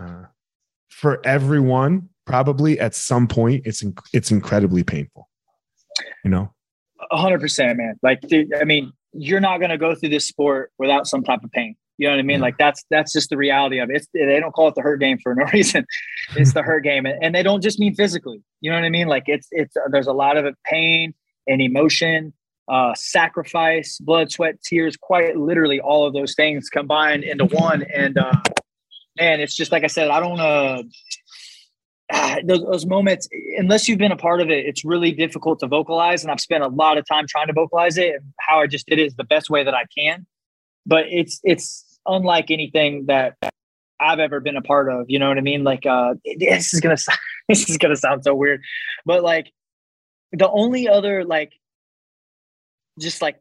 [0.00, 0.24] uh,
[0.88, 5.28] for everyone probably at some point it's it's incredibly painful,
[6.24, 6.52] you know.
[7.10, 7.94] A hundred percent, man.
[8.02, 11.44] Like, dude, I mean, you're not going to go through this sport without some type
[11.44, 11.76] of pain.
[11.98, 12.38] You know what I mean?
[12.38, 12.42] Yeah.
[12.42, 13.96] Like that's that's just the reality of it.
[13.96, 15.86] It's, they don't call it the hurt game for no reason.
[16.36, 18.42] it's the hurt game, and, and they don't just mean physically.
[18.60, 19.08] You know what I mean?
[19.08, 21.14] Like it's it's there's a lot of pain
[21.46, 22.34] and emotion,
[22.68, 24.96] uh, sacrifice, blood, sweat, tears.
[24.96, 27.84] Quite literally, all of those things combined into one.
[27.94, 28.32] And uh,
[29.18, 30.10] man, it's just like I said.
[30.10, 30.82] I don't uh,
[32.12, 35.66] ah, those, those moments unless you've been a part of it it's really difficult to
[35.66, 38.66] vocalize and i've spent a lot of time trying to vocalize it and how i
[38.66, 40.26] just did it is the best way that i can
[40.86, 43.36] but it's it's unlike anything that
[44.00, 45.64] i've ever been a part of you know what i mean?
[45.64, 48.62] Like uh this is gonna sound, this is gonna sound so weird
[49.04, 49.52] but like
[50.32, 51.52] the only other like
[52.98, 53.36] just like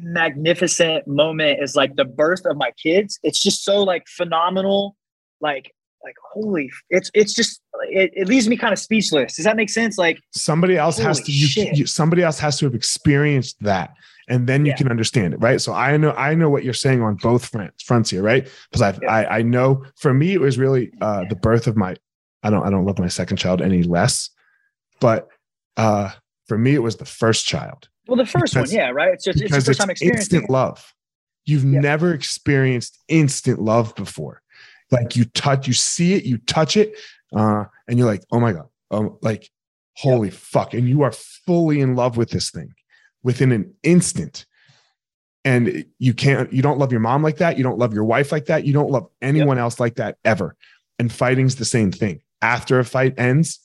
[0.00, 3.18] magnificent moment is like the birth of my kids.
[3.22, 4.96] It's just so like phenomenal
[5.40, 5.72] like
[6.04, 9.36] like holy it's it's just it, it leaves me kind of speechless.
[9.36, 9.98] Does that make sense?
[9.98, 13.94] Like somebody else has to you, you somebody else has to have experienced that
[14.28, 14.76] and then you Yeah.
[14.76, 15.60] can understand it right?
[15.60, 18.48] So i know i know what you're saying on both fronts fronts here right?
[18.70, 19.10] Because i Yeah.
[19.12, 21.96] I, I know for me it was really uh the birth of my
[22.42, 24.30] i don't i don't love my second child any less
[25.00, 25.28] but
[25.76, 26.10] uh
[26.46, 27.88] for me it was the first child.
[28.06, 29.12] Well the first Because- one yeah right?
[29.14, 30.94] It's just it's the first it's time experiencing instant love.
[31.44, 31.80] You've Yeah.
[31.80, 34.40] never experienced instant love before.
[34.90, 36.96] Like you touch you see it you touch it
[37.36, 39.50] uh and you're like oh my god oh like
[39.96, 42.72] holy fuck and you are fully in love with this thing
[43.22, 44.46] within an instant.
[45.44, 47.56] And you can't you don't love your mom like that.
[47.56, 48.64] You don't love your wife like that.
[48.64, 50.56] You don't love anyone else like that ever.
[50.98, 52.20] And fighting's the same thing.
[52.42, 53.60] After a fight ends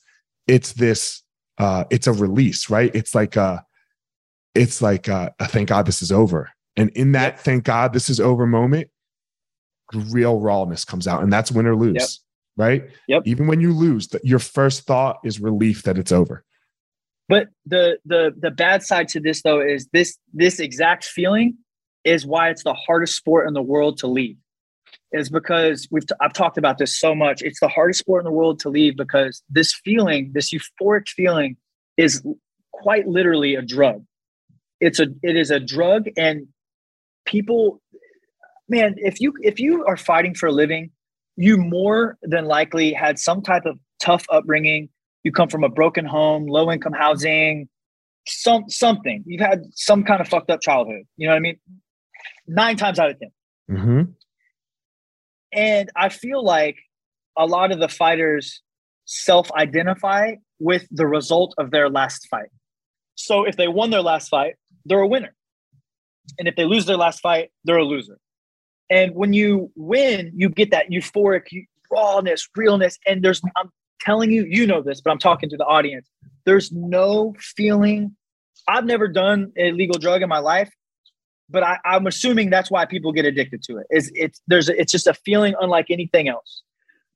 [0.46, 1.22] it's this
[1.58, 2.94] uh it's a release right?
[2.94, 3.58] It's like uh
[4.54, 6.50] it's like uh a thank god this is over.
[6.76, 7.40] And in that Yep.
[7.40, 8.88] thank god this is over moment
[10.10, 12.08] real rawness comes out and that's win or lose Yep.
[12.56, 12.90] right?
[13.08, 13.22] Yep.
[13.26, 16.44] even when you lose your first thought is relief that it's over
[17.28, 21.56] But the the the bad side to this though is this this exact feeling
[22.04, 24.36] is why it's the hardest sport in the world to leave.
[25.12, 27.40] Is because we've t- I've talked about this so much.
[27.40, 31.56] It's the hardest sport in the world to leave because this feeling, this euphoric feeling,
[31.96, 32.22] is
[32.72, 34.04] quite literally a drug.
[34.80, 36.48] It's a it is a drug, and
[37.24, 37.80] people,
[38.68, 40.90] man, if you if you are fighting for a living,
[41.36, 44.90] you more than likely had some type of tough upbringing
[45.24, 47.68] you come from a broken home, low income housing,
[48.26, 49.24] some something.
[49.26, 51.02] You've had some kind of fucked up childhood.
[51.16, 51.58] You know what I mean?
[52.46, 53.30] Nine times out of ten.
[53.70, 54.02] mm-hmm.
[55.52, 56.76] And I feel like
[57.36, 58.62] a lot of the fighters
[59.06, 62.48] self-identify with the result of their last fight.
[63.14, 64.54] So if they won their last fight,
[64.84, 65.34] they're a winner.
[66.38, 68.18] And if they lose their last fight, they're a loser.
[68.90, 71.46] And when you win, you get that euphoric
[71.90, 72.98] rawness, realness.
[73.06, 73.70] And there's, I'm
[74.00, 76.08] telling you, you know this, but I'm talking to the audience.
[76.44, 78.14] There's no feeling.
[78.68, 80.70] I've never done a legal drug in my life,
[81.50, 83.86] but I, I'm assuming that's why people get addicted to it.
[83.90, 86.62] Is it's there's a, it's just a feeling unlike anything else.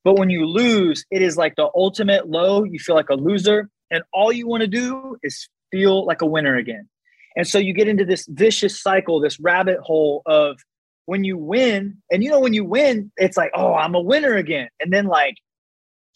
[0.05, 2.65] But when you lose, it is like the ultimate low.
[2.65, 6.27] You feel like a loser, and all you want to do is feel like a
[6.27, 6.89] winner again.
[7.37, 10.59] And so you get into this vicious cycle, this rabbit hole of
[11.07, 14.35] when you win, and you know when you win, it's like, oh, I'm a winner
[14.35, 15.37] again, and then like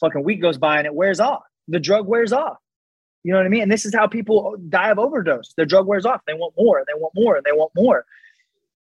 [0.02, 1.42] fucking week goes by and it wears off.
[1.68, 2.58] The drug wears off.
[3.24, 3.62] You know what I mean?
[3.62, 5.54] And this is how people die of overdose.
[5.56, 6.20] Their drug wears off.
[6.26, 6.78] They want more.
[6.78, 7.36] and They want more.
[7.36, 8.04] And they want more.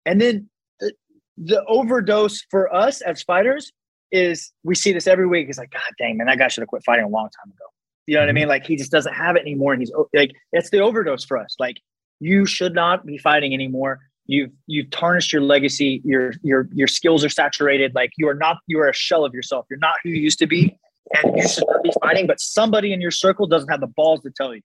[0.04, 0.48] And then
[0.78, 0.92] the,
[1.38, 3.72] the overdose for us as fighters
[4.12, 5.48] is we see this every week.
[5.48, 7.64] It's like, God dang, man, that guy should have quit fighting a long time ago.
[8.06, 8.34] You know what I mm-hmm.
[8.36, 8.48] mean?
[8.48, 9.72] Like he just doesn't have it anymore.
[9.72, 11.56] And he's like, it's the overdose for us.
[11.58, 11.78] Like
[12.20, 14.00] you should not be fighting anymore.
[14.26, 16.02] You've you've tarnished your legacy.
[16.04, 17.94] Your your your skills are saturated.
[17.94, 18.58] Like you are not.
[18.66, 19.66] You are a shell of yourself.
[19.70, 20.76] You're not who you used to be
[21.14, 24.20] and you should not be fighting, but somebody in your circle doesn't have the balls
[24.22, 24.62] to tell you.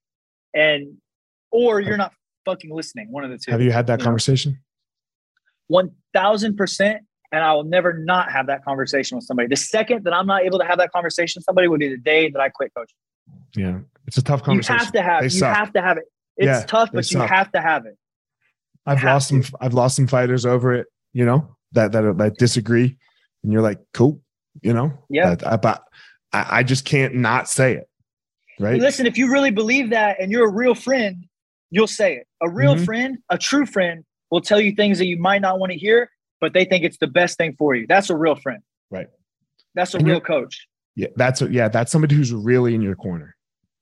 [0.53, 0.97] And
[1.51, 2.13] or you're not
[2.45, 3.11] fucking listening.
[3.11, 3.51] One of the two.
[3.51, 4.05] have you had that know.
[4.05, 4.59] conversation
[5.67, 7.03] One thousand percent.
[7.33, 9.47] And I will never not have that conversation with somebody.
[9.47, 11.95] The second that I'm not able to have that conversation with somebody would be the
[11.95, 12.97] day that I quit coaching.
[13.55, 15.19] yeah it's a tough conversation You have to have.
[15.21, 15.55] They you suck.
[15.55, 16.03] have to have it.
[16.35, 17.97] It's Yeah, tough, but you have to have it.
[18.85, 19.43] I've have lost some.
[19.61, 20.87] I've lost some fighters over it.
[21.13, 22.97] You know that that that disagree,
[23.43, 24.19] and you're like, cool.
[24.61, 25.35] You know, Yeah.
[25.35, 25.83] That- I, but
[26.33, 27.89] I, I just can't not say it.
[28.59, 28.79] Right.
[28.79, 31.25] Listen, if you really believe that and you're a real friend,
[31.71, 32.27] you'll say it.
[32.41, 32.85] A real Mhm.
[32.85, 36.09] friend, a true friend, will tell you things that you might not want to hear,
[36.39, 37.85] but they think it's the best thing for you.
[37.87, 38.61] That's a real friend.
[38.89, 39.07] Right.
[39.73, 40.67] That's a And real coach.
[40.95, 41.07] Yeah.
[41.15, 41.69] That's a, yeah.
[41.69, 43.35] That's somebody who's really in your corner.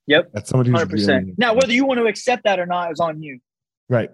[0.08, 0.32] Yep.
[0.34, 1.36] That's somebody who's Hundred really in your.
[1.38, 3.40] Now, whether you want to accept that or not is on you.
[3.90, 4.10] Right.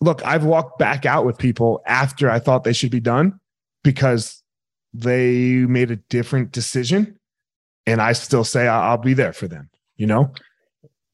[0.00, 3.38] Look, I've walked back out with people after I thought they should be done
[3.84, 4.42] because
[4.92, 7.18] they made a different decision.
[7.86, 9.68] And I still say I'll be there for them.
[9.96, 10.32] You know,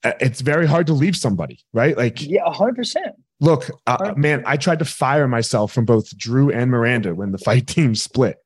[0.05, 1.97] it's very hard to leave somebody, right?
[1.97, 3.16] Like Yeah, hundred percent.
[3.41, 7.39] Look, uh, man, I tried to fire myself from both Drew and Miranda when the
[7.39, 8.37] fight team split.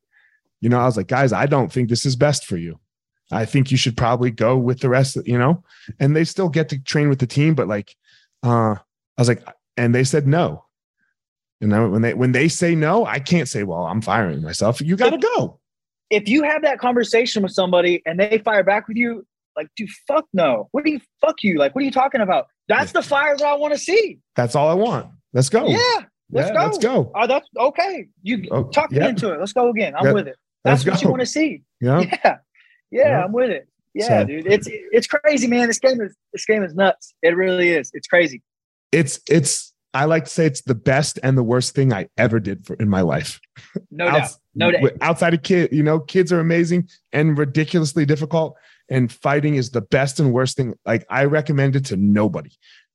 [0.61, 2.79] You know, I was like, guys, I don't think this is best for you.
[3.31, 5.63] I think you should probably go with the rest, of, you know,
[5.99, 7.97] and they still get to train with the team, but like,
[8.43, 9.43] uh, I was like,
[9.77, 10.65] and they said no.
[11.61, 14.81] And then when they when they say no, I can't say, well, I'm firing myself.
[14.81, 15.61] You got to go.
[16.15, 19.91] If you have that conversation with somebody and they fire back with you, like, dude,
[20.09, 20.69] fuck no.
[20.73, 21.59] What do you fuck you?
[21.59, 22.47] Like, what are you talking about?
[22.69, 24.19] That's the fire that I want to see.
[24.37, 25.07] That's all I want.
[25.33, 25.67] Let's go.
[25.67, 25.79] Yeah.
[26.31, 26.61] Let's Yeah, go.
[26.63, 27.13] let's go.
[27.15, 28.07] Oh, that's okay.
[28.23, 29.09] You Oh, talk yeah.
[29.09, 29.39] into it.
[29.39, 29.95] Let's go again.
[29.97, 30.37] I'm Yeah, with it.
[30.65, 31.63] That's let's what you want to see.
[31.81, 32.01] Yeah.
[32.25, 32.37] yeah.
[32.91, 33.25] Yeah.
[33.25, 33.69] I'm with it.
[33.93, 34.47] Yeah, So- dude.
[34.47, 35.69] It's it's crazy, man.
[35.69, 37.15] This game is this game is nuts.
[37.23, 37.91] It really is.
[37.93, 38.43] It's crazy.
[38.91, 42.41] It's it's I like to say it's the best and the worst thing I ever
[42.41, 43.41] did for in my life.
[43.91, 44.31] No doubt.
[44.55, 44.91] No doubt.
[45.01, 48.57] Outside of kid, you know, kids are amazing and ridiculously difficult.
[48.91, 50.75] And fighting is the best and worst thing.
[50.85, 52.51] Like I recommend it to nobody.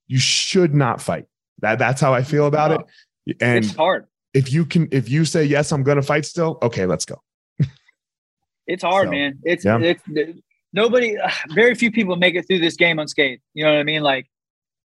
[0.08, 1.26] You should not fight.
[1.62, 2.86] That that's how I feel about No.
[3.28, 3.38] it.
[3.42, 4.06] And it's hard.
[4.34, 6.58] if you can, if you say yes, I'm gonna fight still.
[6.62, 7.22] Okay, let's go.
[8.68, 9.40] It's hard, So, man.
[9.44, 9.80] It's yeah.
[9.80, 10.04] it's
[10.74, 11.16] nobody.
[11.56, 13.42] Very few people make it through this game unscathed.
[13.54, 14.04] You know what I mean?
[14.04, 14.28] Like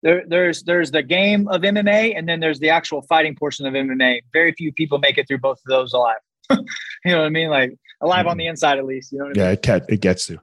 [0.03, 3.73] there, there's there's the game of MMA, and then there's the actual fighting portion of
[3.73, 4.21] MMA.
[4.31, 6.17] Very few people make it through both of those alive.
[6.51, 6.57] you
[7.05, 7.49] know what I mean?
[7.49, 9.11] Like alive on the inside, at least.
[9.11, 9.45] You know what I mean?
[9.45, 10.39] Yeah, it, get, it gets to.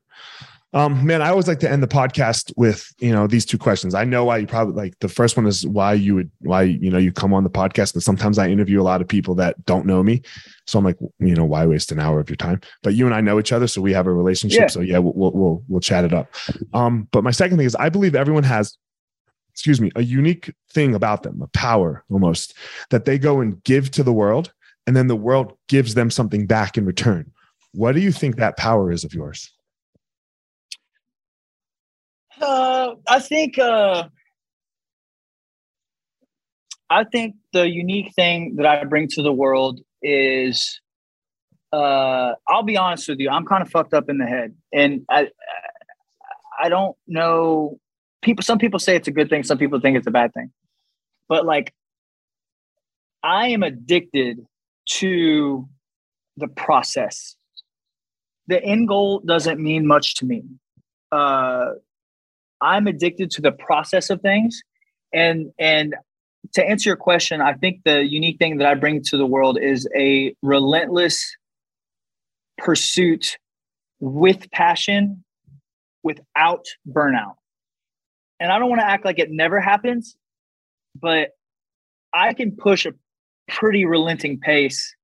[0.72, 3.92] Um, man, I always like to end the podcast with you know these two questions.
[3.94, 6.90] I know why you probably like the first one is why you would why you
[6.90, 9.64] know you come on the podcast, and sometimes I interview a lot of people that
[9.66, 10.22] don't know me,
[10.68, 12.60] so I'm like you know why waste an hour of your time?
[12.84, 14.60] But you and I know each other, so we have a relationship.
[14.60, 14.66] Yeah.
[14.68, 16.32] So yeah, we'll, we'll we'll we'll chat it up.
[16.72, 18.78] Um, but my second thing is I believe everyone has,
[19.52, 22.54] excuse me, a unique thing about them, a power almost
[22.90, 24.52] that they go and give to the world,
[24.86, 27.30] and then the world gives them something back in return.
[27.72, 29.52] What do you think that power is of yours?
[32.40, 34.08] Uh, I think uh,
[36.88, 40.80] I think the unique thing that I bring to the world is
[41.72, 45.02] uh, I'll be honest with you, I'm kind of fucked up in the head, and
[45.08, 45.28] I
[46.58, 47.78] I don't know
[48.22, 48.42] people.
[48.42, 50.52] Some people say it's a good thing, some people think it's a bad thing,
[51.28, 51.72] but like
[53.22, 54.46] I am addicted
[54.86, 55.68] to
[56.36, 57.36] the process.
[58.46, 60.42] The end goal doesn't mean much to me.
[61.12, 61.72] Uh,
[62.60, 64.62] I'm addicted to the process of things.
[65.12, 65.94] And and
[66.54, 69.58] to answer your question, I think the unique thing that I bring to the world
[69.60, 71.36] is a relentless
[72.58, 73.38] pursuit
[74.00, 75.24] with passion
[76.02, 77.34] without burnout.
[78.40, 80.16] And I don't want to act like it never happens,
[81.00, 81.30] but
[82.12, 82.92] I can push a
[83.48, 84.94] pretty relenting pace.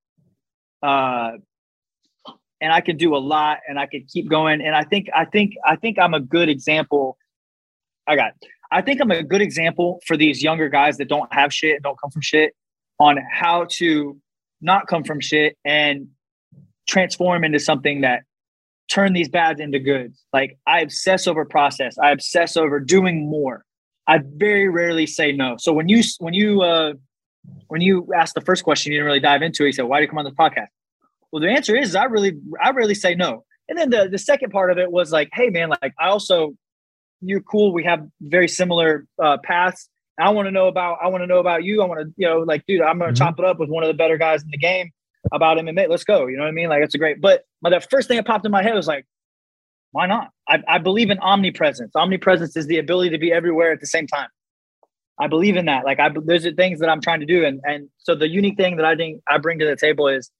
[0.82, 1.32] Uh
[2.60, 4.60] and I can do a lot and I could keep going.
[4.62, 7.18] And I think I think I think I'm a good example
[8.06, 8.32] I got.
[8.70, 11.82] I think I'm a good example for these younger guys that don't have shit and
[11.82, 12.54] don't come from shit
[12.98, 14.18] on how to
[14.60, 16.08] not come from shit and
[16.88, 18.22] transform into something that
[18.88, 20.24] turn these bads into goods.
[20.32, 21.96] Like I obsess over process.
[21.98, 23.64] I obsess over doing more.
[24.06, 25.56] I very rarely say no.
[25.58, 26.92] So when you when you uh
[27.68, 29.68] when you asked the first question, you didn't really dive into it.
[29.68, 30.68] You said, "Why do you come on this podcast?"
[31.32, 32.32] Well, the answer is I really
[32.62, 33.44] I rarely say no.
[33.68, 36.54] And then the the second part of it was like, "Hey, man, like I also
[37.20, 37.72] you're cool.
[37.72, 39.88] We have very similar uh, paths.
[40.20, 40.98] I want to know about.
[41.02, 41.82] I want to know about you.
[41.82, 43.18] I want to, you know, like, dude, I'm gonna Mhm.
[43.18, 44.90] chop it up with one of the better guys in the game
[45.32, 45.88] about MMA.
[45.88, 46.26] Let's go.
[46.26, 46.68] You know what I mean?
[46.68, 47.20] Like, it's a great.
[47.20, 49.06] But but the first thing that popped in my head was like,
[49.92, 50.30] why not?
[50.48, 51.92] I, I believe in omnipresence.
[51.94, 54.28] Omnipresence is the ability to be everywhere at the same time.
[55.18, 55.84] I believe in that.
[55.84, 58.56] Like, I there's the things that I'm trying to do, and and so the unique
[58.56, 60.30] thing that I think I bring to the table is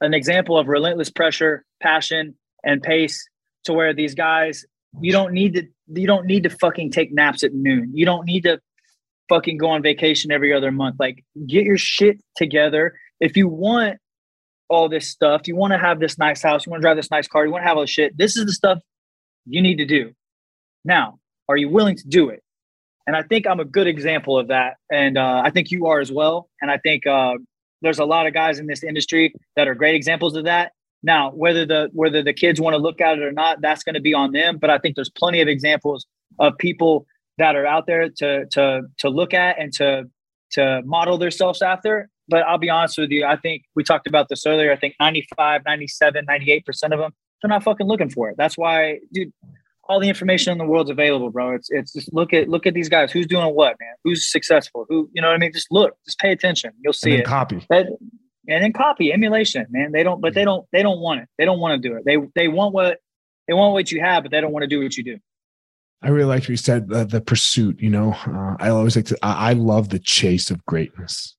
[0.00, 3.26] an example of relentless pressure, passion, and pace
[3.64, 4.64] to where these guys
[5.00, 7.90] you don't need to you don't need to fucking take naps at noon.
[7.94, 8.60] You don't need to
[9.28, 10.96] fucking go on vacation every other month.
[10.98, 12.94] Like get your shit together.
[13.20, 13.98] If you want
[14.68, 17.10] all this stuff, you want to have this nice house, you want to drive this
[17.10, 18.16] nice car, you want to have all this shit.
[18.16, 18.78] This is the stuff
[19.46, 20.12] you need to do.
[20.84, 22.42] Now, are you willing to do it?
[23.06, 24.76] And I think I'm a good example of that.
[24.90, 26.48] And uh, I think you are as well.
[26.62, 27.34] And I think uh,
[27.82, 30.72] there's a lot of guys in this industry that are great examples of that.
[31.02, 33.94] Now, whether the whether the kids want to look at it or not, that's going
[33.94, 34.56] to be on them.
[34.56, 36.06] But I think there's plenty of examples
[36.38, 37.06] of people
[37.36, 40.04] that are out there to to to look at and to
[40.52, 42.08] to model themselves after.
[42.28, 44.72] But I'll be honest with you, I think we talked about this earlier.
[44.72, 47.12] I think 95, 97, 98% of them,
[47.42, 48.36] they're not fucking looking for it.
[48.38, 49.32] That's why, dude,
[49.88, 51.54] all the information in the world's available, bro.
[51.54, 53.12] It's it's just look at look at these guys.
[53.12, 53.94] Who's doing what, man?
[54.02, 54.86] Who's successful?
[54.88, 55.52] Who, you know what I mean?
[55.52, 56.72] Just look, just pay attention.
[56.80, 57.26] You'll see and then it.
[57.26, 57.66] copy.
[57.68, 57.86] That,
[58.48, 59.92] and then copy emulation, man.
[59.92, 61.28] They don't, but they don't, they don't want it.
[61.38, 62.04] They don't want to do it.
[62.04, 62.98] They they want what
[63.48, 65.18] they want what you have, but they don't want to do what you do.
[66.02, 66.90] I really liked what you said.
[66.92, 67.80] Uh, the pursuit.
[67.80, 69.18] You know, uh, I always like to.
[69.22, 71.36] I, I, love the chase of greatness.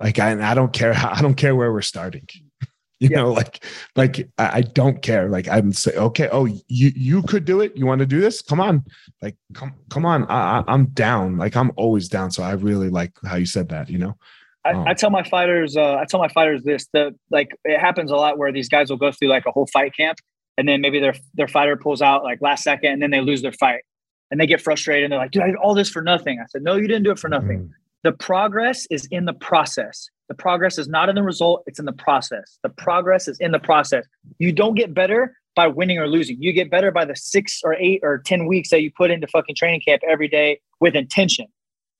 [0.00, 1.10] Like I, I don't care how.
[1.12, 2.28] I don't care where we're starting.
[3.00, 3.16] You yeah.
[3.18, 3.64] know, like,
[3.96, 5.28] like I, I don't care.
[5.28, 7.76] Like I'm say, okay, oh, you you could do it.
[7.76, 8.40] You want to do this?
[8.40, 8.84] Come on,
[9.20, 10.24] like come come on.
[10.30, 11.36] I, I'm down.
[11.36, 12.30] Like I'm always down.
[12.30, 13.90] So I really like how you said that.
[13.90, 14.16] You know.
[14.64, 17.78] I, um, I, tell my fighters, uh, I tell my fighters this: that like it
[17.78, 20.18] happens a lot where these guys will go through like a whole fight camp,
[20.56, 23.42] and then maybe their their fighter pulls out like last second, and then they lose
[23.42, 23.82] their fight,
[24.30, 26.46] and they get frustrated, and they're like, "Dude, I did all this for nothing." I
[26.46, 27.58] said, "No, you didn't do it for nothing.
[27.58, 27.72] Mm-hmm.
[28.04, 30.08] The progress is in the process.
[30.28, 32.58] The progress is not in the result; it's in the process.
[32.62, 34.06] The progress is in the process.
[34.38, 36.40] You don't get better by winning or losing.
[36.40, 39.26] You get better by the six or eight or ten weeks that you put into
[39.26, 41.46] fucking training camp every day with intention."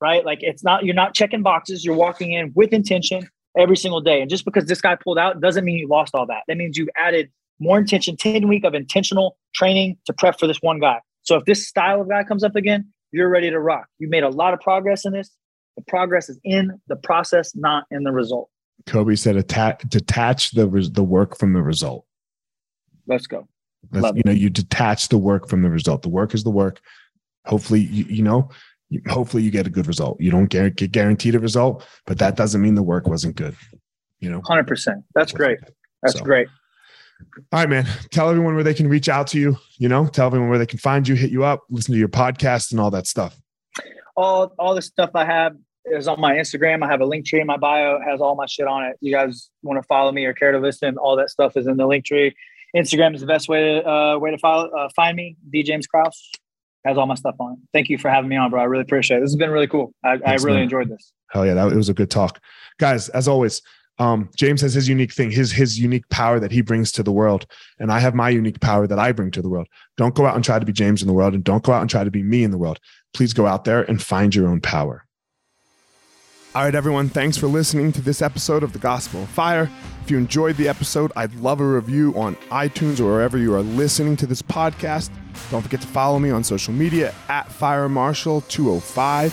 [0.01, 0.25] right?
[0.25, 1.83] Like it's not you're not checking boxes.
[1.83, 3.27] You're walking in with intention
[3.57, 4.21] every single day.
[4.21, 6.43] And just because this guy pulled out doesn't mean you lost all that.
[6.47, 10.59] That means you've added more intention, 10 week of intentional training to prep for this
[10.61, 11.01] one guy.
[11.23, 13.87] So if this style of guy comes up again, you're ready to rock.
[13.99, 15.31] You made a lot of progress in this.
[15.77, 18.51] The progress is in the process, not in the result.
[18.87, 22.05] Kobe said, "Attach, detach the the work from the result."
[23.07, 23.47] Let's go.
[23.93, 26.03] you know, you detach the work from the result.
[26.03, 26.81] The work is the work.
[27.45, 28.49] Hopefully, you, you know,
[29.09, 30.21] hopefully you get a good result.
[30.21, 33.57] You don't get guaranteed a result, but that doesn't mean the work wasn't good.
[34.21, 35.05] You know, hundred percent.
[35.15, 35.59] That's great.
[36.03, 36.25] That's so.
[36.25, 36.49] great.
[37.53, 37.87] All right, man.
[38.11, 39.57] Tell everyone where they can reach out to you.
[39.79, 42.09] You know, tell everyone where they can find you, hit you up, listen to your
[42.09, 43.39] podcast, and all that stuff.
[44.17, 45.57] All all the stuff I have
[45.87, 46.83] is on my Instagram.
[46.85, 47.97] I have a link tree in my bio.
[47.97, 48.97] It has all my shit on it.
[49.01, 50.97] You guys want to follow me or care to listen?
[50.97, 52.35] All that stuff is in the link tree.
[52.75, 55.37] Instagram is the best way to uh, way to follow, uh, find me.
[55.51, 56.31] D James Krause
[56.85, 57.57] has all my stuff on.
[57.73, 58.61] Thank you for having me on, bro.
[58.61, 59.21] I really appreciate it.
[59.21, 59.95] This has been really cool.
[60.05, 60.63] I, I really man.
[60.65, 61.13] enjoyed this.
[61.31, 62.41] Hell yeah, that it was a good talk,
[62.79, 63.09] guys.
[63.11, 63.63] As always,
[63.99, 67.13] um, James has his unique thing, his his unique power that he brings to the
[67.13, 67.47] world,
[67.79, 69.69] and I have my unique power that I bring to the world.
[69.97, 71.81] Don't go out and try to be James in the world, and don't go out
[71.81, 72.81] and try to be me in the world.
[73.13, 75.05] Please go out there and find your own power.
[76.57, 77.09] All right, everyone.
[77.09, 79.69] Thanks for listening to this episode of the Gospel of Fire.
[80.05, 83.63] If you enjoyed the episode, I'd love a review on iTunes or wherever you are
[83.63, 85.11] listening to this podcast.
[85.51, 89.33] Don't forget to follow me on social media at Fire Marshal 205.